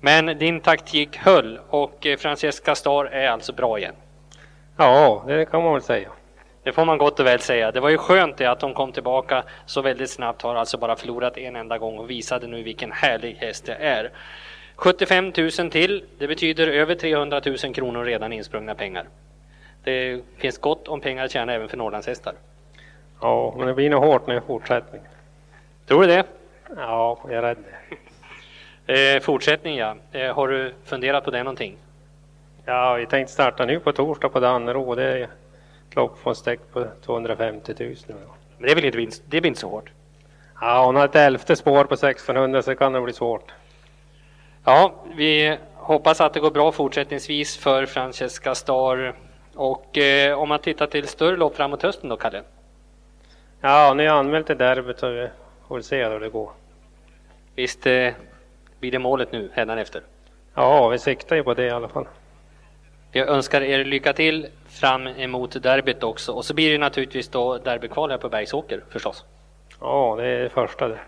[0.04, 3.96] Men din taktik höll och eh, Francesca Star är alltså bra igen?
[4.78, 6.10] Ja, det kan man väl säga.
[6.64, 7.72] Det får man gott och väl säga.
[7.72, 10.42] Det var ju skönt det att hon kom tillbaka så väldigt snabbt.
[10.42, 14.12] Har alltså bara förlorat en enda gång och visade nu vilken härlig häst det är.
[14.76, 16.04] 75 000 till.
[16.18, 19.06] Det betyder över 300 000 kronor redan insprungna pengar.
[19.84, 22.34] Det finns gott om pengar att tjäna även för Norrlandshästar.
[23.22, 25.08] Ja, men det blir nog hårt nu i fortsättningen.
[25.88, 26.24] Tror du det?
[26.78, 27.58] Ja, jag är rädd
[28.88, 29.96] eh, Fortsättning ja.
[30.12, 31.78] Eh, har du funderat på det någonting?
[32.66, 34.96] Ja, vi tänkte starta nu på torsdag på Dannero.
[34.96, 35.28] Det är
[35.92, 37.96] lopp på stäck på 250 000.
[38.08, 38.18] Men
[38.58, 39.92] det, är väl inte, det blir inte så hårt?
[40.62, 43.52] Ja, hon har ett elfte spår på 1600 så kan det bli svårt.
[44.66, 49.14] Ja, vi hoppas att det går bra fortsättningsvis för Francesca Star
[49.56, 52.44] och eh, om man tittar till större lopp framåt hösten då, Kalle?
[53.62, 55.28] Ja, ni har anmält till derbyt så vi
[55.68, 56.52] får se hur det går.
[57.56, 58.14] Visst eh,
[58.82, 60.02] blir det målet nu, efter?
[60.56, 62.08] Ja, vi siktar ju på det i alla fall.
[63.12, 66.32] Jag önskar er lycka till fram emot derbyt också.
[66.32, 69.26] Och så blir det naturligtvis då derbykval här på Bergsåker förstås.
[69.80, 71.00] Ja, det är det första det.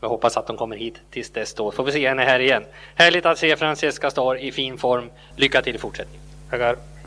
[0.00, 1.70] Jag hoppas att de kommer hit tills dess då.
[1.70, 2.64] Får vi se henne här igen.
[2.94, 5.10] Härligt att se Francesca Star i fin form.
[5.36, 6.22] Lycka till i fortsättningen.
[6.50, 6.97] Tackar.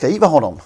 [0.00, 0.58] Beskriva honom.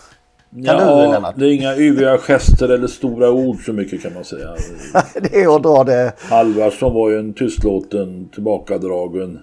[0.51, 1.35] Kan ja, du Lennart?
[1.39, 4.49] Det är inga yviga gester eller stora ord så mycket kan man säga.
[5.14, 6.12] det är att dra det.
[6.30, 9.39] Halvarsson var ju en tystlåten, tillbakadragen,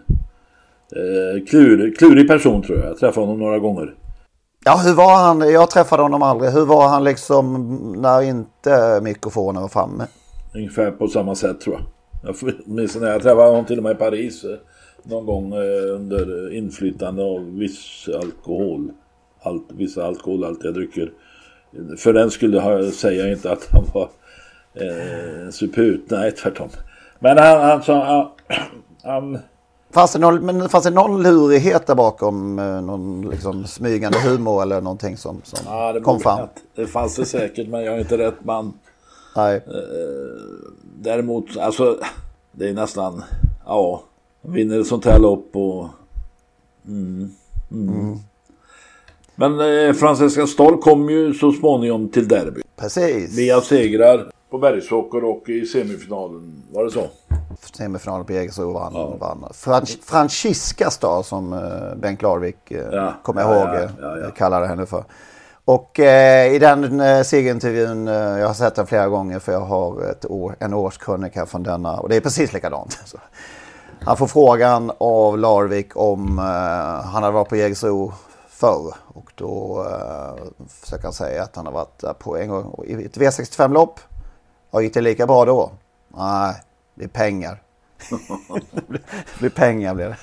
[0.95, 2.87] eh, klurig, klurig person tror jag.
[2.87, 3.93] Jag träffade honom några gånger.
[4.65, 5.51] Ja, hur var han?
[5.51, 6.51] Jag träffade honom aldrig.
[6.51, 7.67] Hur var han liksom
[7.97, 10.03] när inte mikrofonen var framme?
[10.55, 11.83] Ungefär på samma sätt tror jag.
[12.23, 12.53] Jag
[13.01, 14.57] när jag träffade honom till och med i Paris eh,
[15.03, 18.91] någon gång eh, under inflytande av viss alkohol.
[19.41, 21.11] Allt, vissa alkoholhaltiga drycker.
[21.97, 24.09] För den skulle säga inte att han var
[24.73, 26.05] eh, suput.
[26.09, 26.69] Nej, tvärtom.
[27.19, 28.27] Men han, han, han,
[29.03, 29.39] han
[29.93, 32.59] Fanns det, någon, men fanns det någon lurighet där bakom?
[32.59, 36.39] Eh, någon liksom smygande humor eller någonting som, som ja, kom fram?
[36.39, 38.73] Att, det fanns det säkert men jag är inte rätt man.
[39.35, 39.55] Nej.
[39.55, 40.41] Eh,
[41.01, 41.97] däremot, alltså
[42.51, 43.23] det är nästan,
[43.65, 44.03] ja,
[44.41, 45.87] vinner ett sånt här lopp och...
[46.87, 47.31] Mm,
[47.71, 47.89] mm.
[47.89, 48.19] Mm.
[49.41, 52.61] Men eh, Francesca Stoll kom ju så småningom till derby.
[52.77, 53.37] Precis.
[53.37, 57.03] Via segrar på Bergsåker och i semifinalen, var det så?
[57.77, 58.91] Semifinalen på Jägersro vann.
[58.95, 59.17] Ja.
[59.19, 59.45] vann.
[59.53, 63.13] Fran Francisca Star som uh, Bengt Larvik uh, ja.
[63.23, 65.03] kommer jag ihåg ja, ja, kallade henne för.
[65.65, 69.61] Och eh, i den eh, segerintervjun, eh, jag har sett den flera gånger för jag
[69.61, 72.91] har ett år, en årskrönika från denna och det är precis likadant.
[73.05, 73.17] Så.
[74.01, 78.13] Han får frågan av Larvik om eh, han hade varit på Jägersro
[78.62, 82.84] förr och då eh, försöker han säga att han har varit där på en gång
[82.88, 83.99] i ett V65-lopp.
[84.72, 85.72] Ja, gick det lika bra då?
[86.07, 86.55] Nej,
[86.95, 87.62] det är pengar.
[88.82, 90.18] det blir pengar blir det.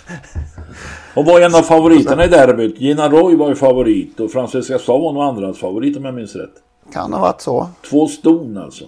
[1.14, 2.80] Och var en av favoriterna i derbyt.
[2.80, 6.36] Gina Roy var ju favorit och Francesca Stav var nog andrans favorit om jag minns
[6.36, 6.54] rätt.
[6.92, 7.68] Kan ha varit så.
[7.90, 8.84] Två ston alltså.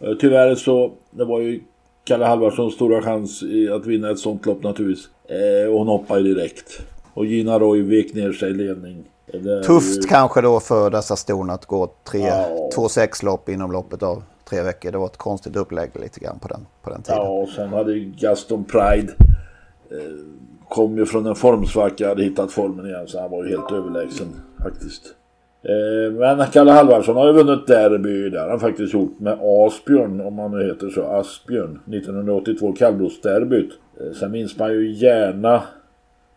[0.00, 1.60] Eh, tyvärr så, det var ju
[2.04, 3.42] Kalle Halvarssons stora chans
[3.74, 5.08] att vinna ett sånt lopp naturligtvis.
[5.28, 6.80] Eh, och hon hoppade direkt.
[7.18, 9.04] Och Gina Roy vek ner sig i ledning.
[9.66, 10.08] Tufft ju...
[10.08, 12.70] kanske då för dessa ston att gå tre, ja.
[12.74, 14.92] två sexlopp inom loppet av tre veckor.
[14.92, 17.20] Det var ett konstigt upplägg lite grann på den, på den tiden.
[17.22, 19.12] Ja, och sen hade Gaston Pride
[19.90, 19.98] eh,
[20.68, 24.28] kom ju från en formsvacka, hade hittat formen igen så han var ju helt överlägsen
[24.62, 25.02] faktiskt.
[25.62, 30.20] Eh, men Kalle Halvarsson har ju vunnit derby, det har han faktiskt gjort med Asbjörn,
[30.20, 33.70] om han nu heter så, Asbjörn, 1982 kallblodsderbyt.
[34.00, 35.62] Eh, sen minns man ju gärna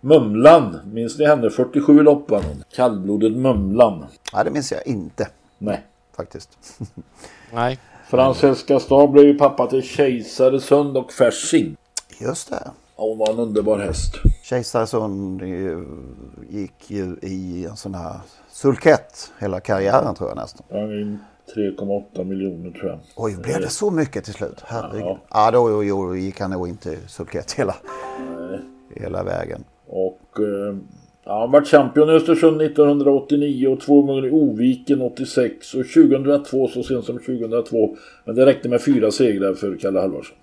[0.02, 1.50] Mumlan, minns ni henne?
[1.50, 2.32] 47 lopp
[2.76, 4.06] Kallblodet Mumlan.
[4.34, 5.28] Nej, det minns jag inte.
[5.58, 5.86] Nej.
[6.18, 6.80] Faktiskt.
[7.54, 7.80] Nej.
[8.10, 11.78] Francesca Stad blev ju pappa till Kejsaresund och Färsing.
[12.20, 12.72] Just det.
[12.96, 14.16] hon var en underbar häst.
[14.44, 15.42] Kejsaresund
[16.50, 18.20] gick ju i en sån här
[18.52, 20.66] sulkett hela karriären tror jag nästan.
[20.70, 20.88] Ja,
[21.56, 23.00] 3,8 miljoner tror jag.
[23.16, 24.62] Oj, blev det så mycket till slut?
[24.66, 25.02] Herregud.
[25.02, 27.76] Ja, ja då, då gick han nog inte sulkett hela,
[28.96, 29.64] hela vägen.
[29.88, 30.76] Och eh,
[31.24, 36.68] Ja, han var champion i Östersund 1989 och två gånger i Oviken 86 och 2002
[36.68, 37.98] så sent som 2002.
[38.26, 40.36] Men det räckte med fyra segrar för Kalle Halvarsson.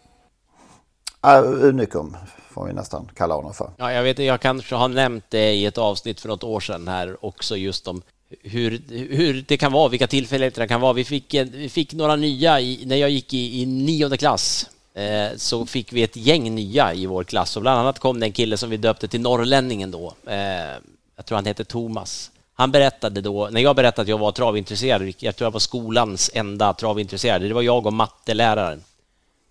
[1.27, 2.17] Uh, unikum
[2.51, 3.71] får vi nästan kalla honom för.
[3.77, 6.89] Ja, jag vet jag kanske har nämnt det i ett avsnitt för något år sedan
[6.89, 8.03] här också just om
[8.43, 10.93] hur, hur det kan vara, vilka tillfälligheter det kan vara.
[10.93, 14.70] Vi fick, eh, vi fick några nya i, när jag gick i, i nionde klass
[14.99, 18.26] Eh, så fick vi ett gäng nya i vår klass och bland annat kom det
[18.26, 20.14] en kille som vi döpte till Norrlänningen då.
[20.26, 20.37] Eh,
[21.16, 22.31] jag tror han hette Thomas.
[22.55, 26.31] Han berättade då, när jag berättade att jag var travintresserad, jag tror jag var skolans
[26.35, 28.85] enda travintresserade, det var jag och matteläraren,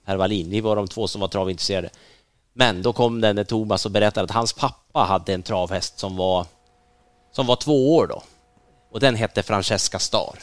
[0.06, 1.90] herr Wallin, vi var de två som var travintresserade.
[2.54, 6.46] Men då kom den Thomas och berättade att hans pappa hade en travhäst som var,
[7.32, 8.24] som var två år då.
[8.92, 10.40] Och den hette Francesca Star.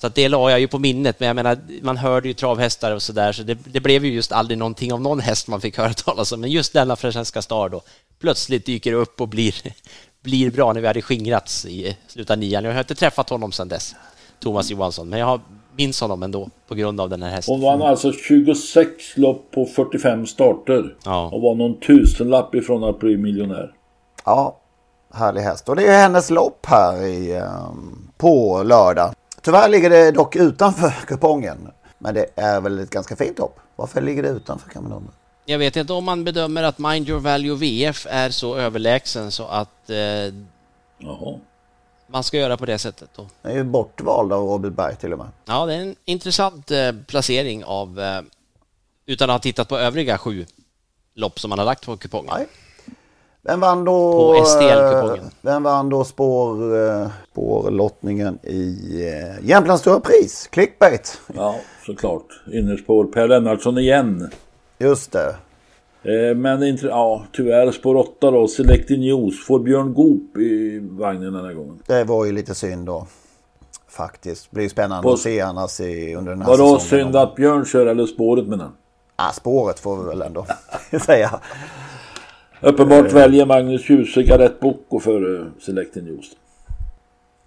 [0.00, 3.02] Så det la jag ju på minnet, men jag menar, man hörde ju travhästar och
[3.02, 5.92] sådär, så det, det, blev ju just aldrig någonting av någon häst man fick höra
[5.94, 6.40] talas om.
[6.40, 7.82] Men just denna Francesca Star då,
[8.20, 9.54] plötsligt dyker upp och blir,
[10.22, 12.64] blir bra när vi hade skingrats i slutet av nian.
[12.64, 13.94] Jag har inte träffat honom sedan dess,
[14.40, 15.40] Thomas Johansson, men jag har
[15.78, 17.54] minns honom ändå på grund av den här hästen.
[17.54, 21.30] Hon vann alltså 26 lopp på 45 starter ja.
[21.32, 23.72] och var någon tusenlapp ifrån att bli miljonär.
[24.24, 24.57] Ja,
[25.14, 25.68] härlig häst.
[25.68, 29.14] Och det är hennes lopp här i, um, på lördag.
[29.42, 31.70] Tyvärr ligger det dock utanför kupongen.
[31.98, 33.60] Men det är väl ett ganska fint hopp.
[33.76, 35.12] Varför ligger det utanför kan man undra.
[35.44, 39.46] Jag vet inte om man bedömer att Mind Your Value VF är så överlägsen så
[39.46, 40.34] att eh,
[42.06, 43.10] man ska göra på det sättet.
[43.16, 43.26] Då.
[43.42, 45.28] Den är ju bortvald av Robert Berg till och med.
[45.44, 48.20] Ja, det är en intressant eh, placering av, eh,
[49.06, 50.46] utan att ha tittat på övriga sju
[51.14, 52.32] lopp som man har lagt på kupongen.
[52.34, 52.46] Nej.
[53.42, 55.24] Vem vann då, på STL-kupongen.
[55.24, 58.76] Eh, vem vann då spår, eh, spårlottningen i
[59.08, 60.46] eh, Jämtlands Stora Pris?
[60.52, 61.20] Clickbait.
[61.34, 62.26] Ja, såklart.
[62.52, 64.30] Innerspår Per Lennartsson igen.
[64.78, 65.36] Just det.
[66.36, 68.48] Men inte, ja, tyvärr spår 8 då.
[68.48, 69.46] Selecting News.
[69.46, 71.78] Får Björn Goop i vagnen den här gången.
[71.86, 73.06] Det var ju lite synd då.
[73.88, 74.48] Faktiskt.
[74.50, 77.04] Det blir spännande på, att se annars i, under den här Vadå säsongen.
[77.04, 78.70] Vadå synd att Björn kör eller spåret med den?
[79.16, 80.46] Ja, spåret får vi väl ändå
[81.06, 81.40] säga.
[82.60, 86.26] Uppenbart väljer Magnus Djuse Gareth Bocco för Selecting News.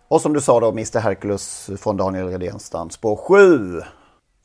[0.07, 2.89] Och som du sa då, Mr Hercules från Daniel Redenstam.
[2.89, 3.81] Spår 7.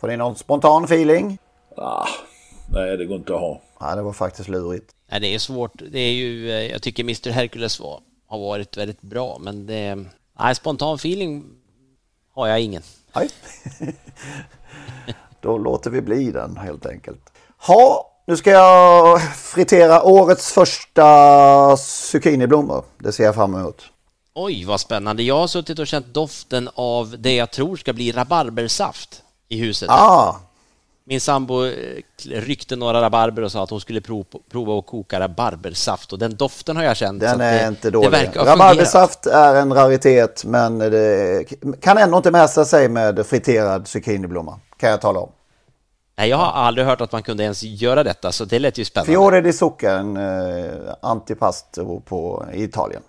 [0.00, 1.38] Får ni någon spontan feeling?
[1.76, 2.06] Ah,
[2.72, 3.60] nej, det går inte att ha.
[3.80, 4.94] Nej, det var faktiskt lurigt.
[5.10, 5.82] Nej, det är svårt.
[5.90, 10.04] Det är ju, eh, jag tycker Mr Hercules var, har varit väldigt bra, men det...
[10.38, 11.44] Nej, spontan feeling
[12.32, 12.82] har jag ingen.
[13.14, 13.28] Nej.
[15.40, 17.32] Då låter vi bli den helt enkelt.
[17.66, 22.84] Ha, nu ska jag fritera årets första zucchiniblommor.
[22.98, 23.82] Det ser jag fram emot.
[24.34, 25.22] Oj, vad spännande.
[25.22, 29.90] Jag har suttit och känt doften av det jag tror ska bli rabarbersaft i huset.
[29.90, 30.36] Ah.
[31.04, 31.72] Min sambo eh,
[32.24, 36.36] ryckte några rabarber och sa att hon skulle prova, prova att koka rabarbersaft och den
[36.36, 37.20] doften har jag känt.
[37.20, 38.30] Den är det, inte dålig.
[38.34, 41.44] Rabarbersaft är en raritet men det
[41.80, 44.60] kan ändå inte mäta sig med friterad zucchiniblomma.
[44.76, 45.30] Kan jag tala om.
[46.18, 48.84] Nej, jag har aldrig hört att man kunde ens göra detta, så det lät ju
[48.84, 49.12] spännande.
[49.12, 53.02] Fiore di zucca, en eh, antipasto på i Italien.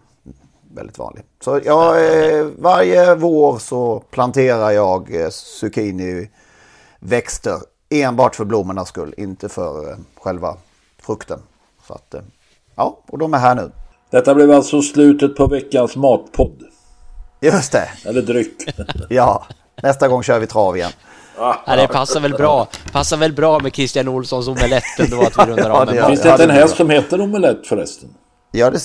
[0.73, 1.23] Väldigt vanlig.
[1.43, 7.57] Så jag, eh, varje vår så planterar jag eh, zucchiniväxter
[7.89, 10.57] enbart för blommornas skull, inte för eh, själva
[11.01, 11.39] frukten.
[11.87, 12.21] Så att, eh,
[12.75, 13.71] ja, och de är här nu.
[14.09, 16.63] Detta blev alltså slutet på veckans matpodd.
[17.41, 17.89] Just det.
[18.05, 18.75] Eller dryck.
[19.09, 19.45] ja,
[19.83, 20.91] nästa gång kör vi trav igen.
[21.37, 22.67] Ja, det passar väl bra.
[22.91, 26.21] Passar väl bra med Christian Olssons omelett ändå att vi rundar av med ja, Finns
[26.21, 28.09] det inte en häst som heter omelett förresten?
[28.51, 28.79] Ja, det,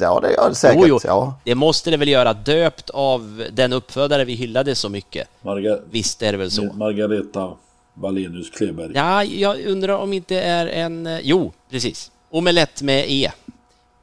[0.00, 0.78] ja, det gör det säkert.
[0.80, 1.00] Jo, jo.
[1.04, 1.34] Ja.
[1.44, 5.28] Det måste det väl göra, döpt av den uppfödare vi hyllade så mycket.
[5.42, 6.62] Marga Visst är det väl så.
[6.62, 7.52] Margareta
[7.94, 8.92] Wallenius Kleberg.
[8.94, 11.18] Ja, jag undrar om inte är en...
[11.22, 12.10] Jo, precis.
[12.30, 13.32] Omelett med E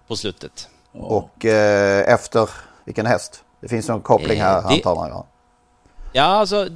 [0.08, 0.68] på slutet.
[0.92, 1.00] Ja.
[1.00, 2.50] Och eh, efter
[2.86, 3.44] vilken häst?
[3.62, 4.74] Det finns någon koppling här, eh, det...
[4.74, 5.10] antar man.
[5.10, 5.26] Ja,
[6.14, 6.68] ja alltså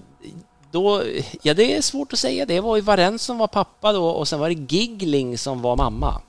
[0.74, 1.04] då,
[1.42, 2.46] ja det är svårt att säga.
[2.46, 5.76] Det var ju Varens som var pappa då och sen var det Gigling som var
[5.76, 6.22] mamma.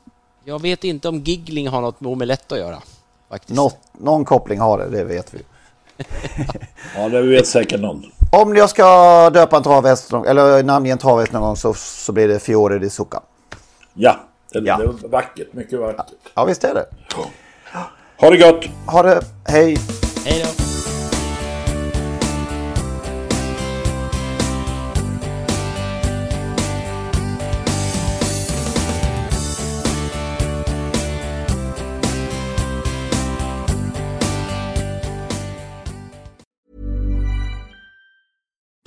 [0.44, 2.78] Jag vet inte om Gigling har något med omelett att göra.
[3.28, 3.56] Faktiskt.
[3.56, 5.38] Något, någon koppling har det, det vet vi.
[6.96, 8.04] ja, det vet säkert någon.
[8.32, 12.28] Om jag ska döpa en travhäst eller namnge en travhäst någon gång så, så blir
[12.28, 13.22] det Fiore di Zucca.
[13.94, 14.16] Ja,
[14.52, 14.76] det, ja.
[14.76, 15.52] det är vackert.
[15.52, 16.06] Mycket vackert.
[16.34, 16.86] Ja, visst är det.
[18.16, 18.64] Ha det gott!
[18.86, 19.78] Ha det, hej!
[20.24, 20.63] Hej då!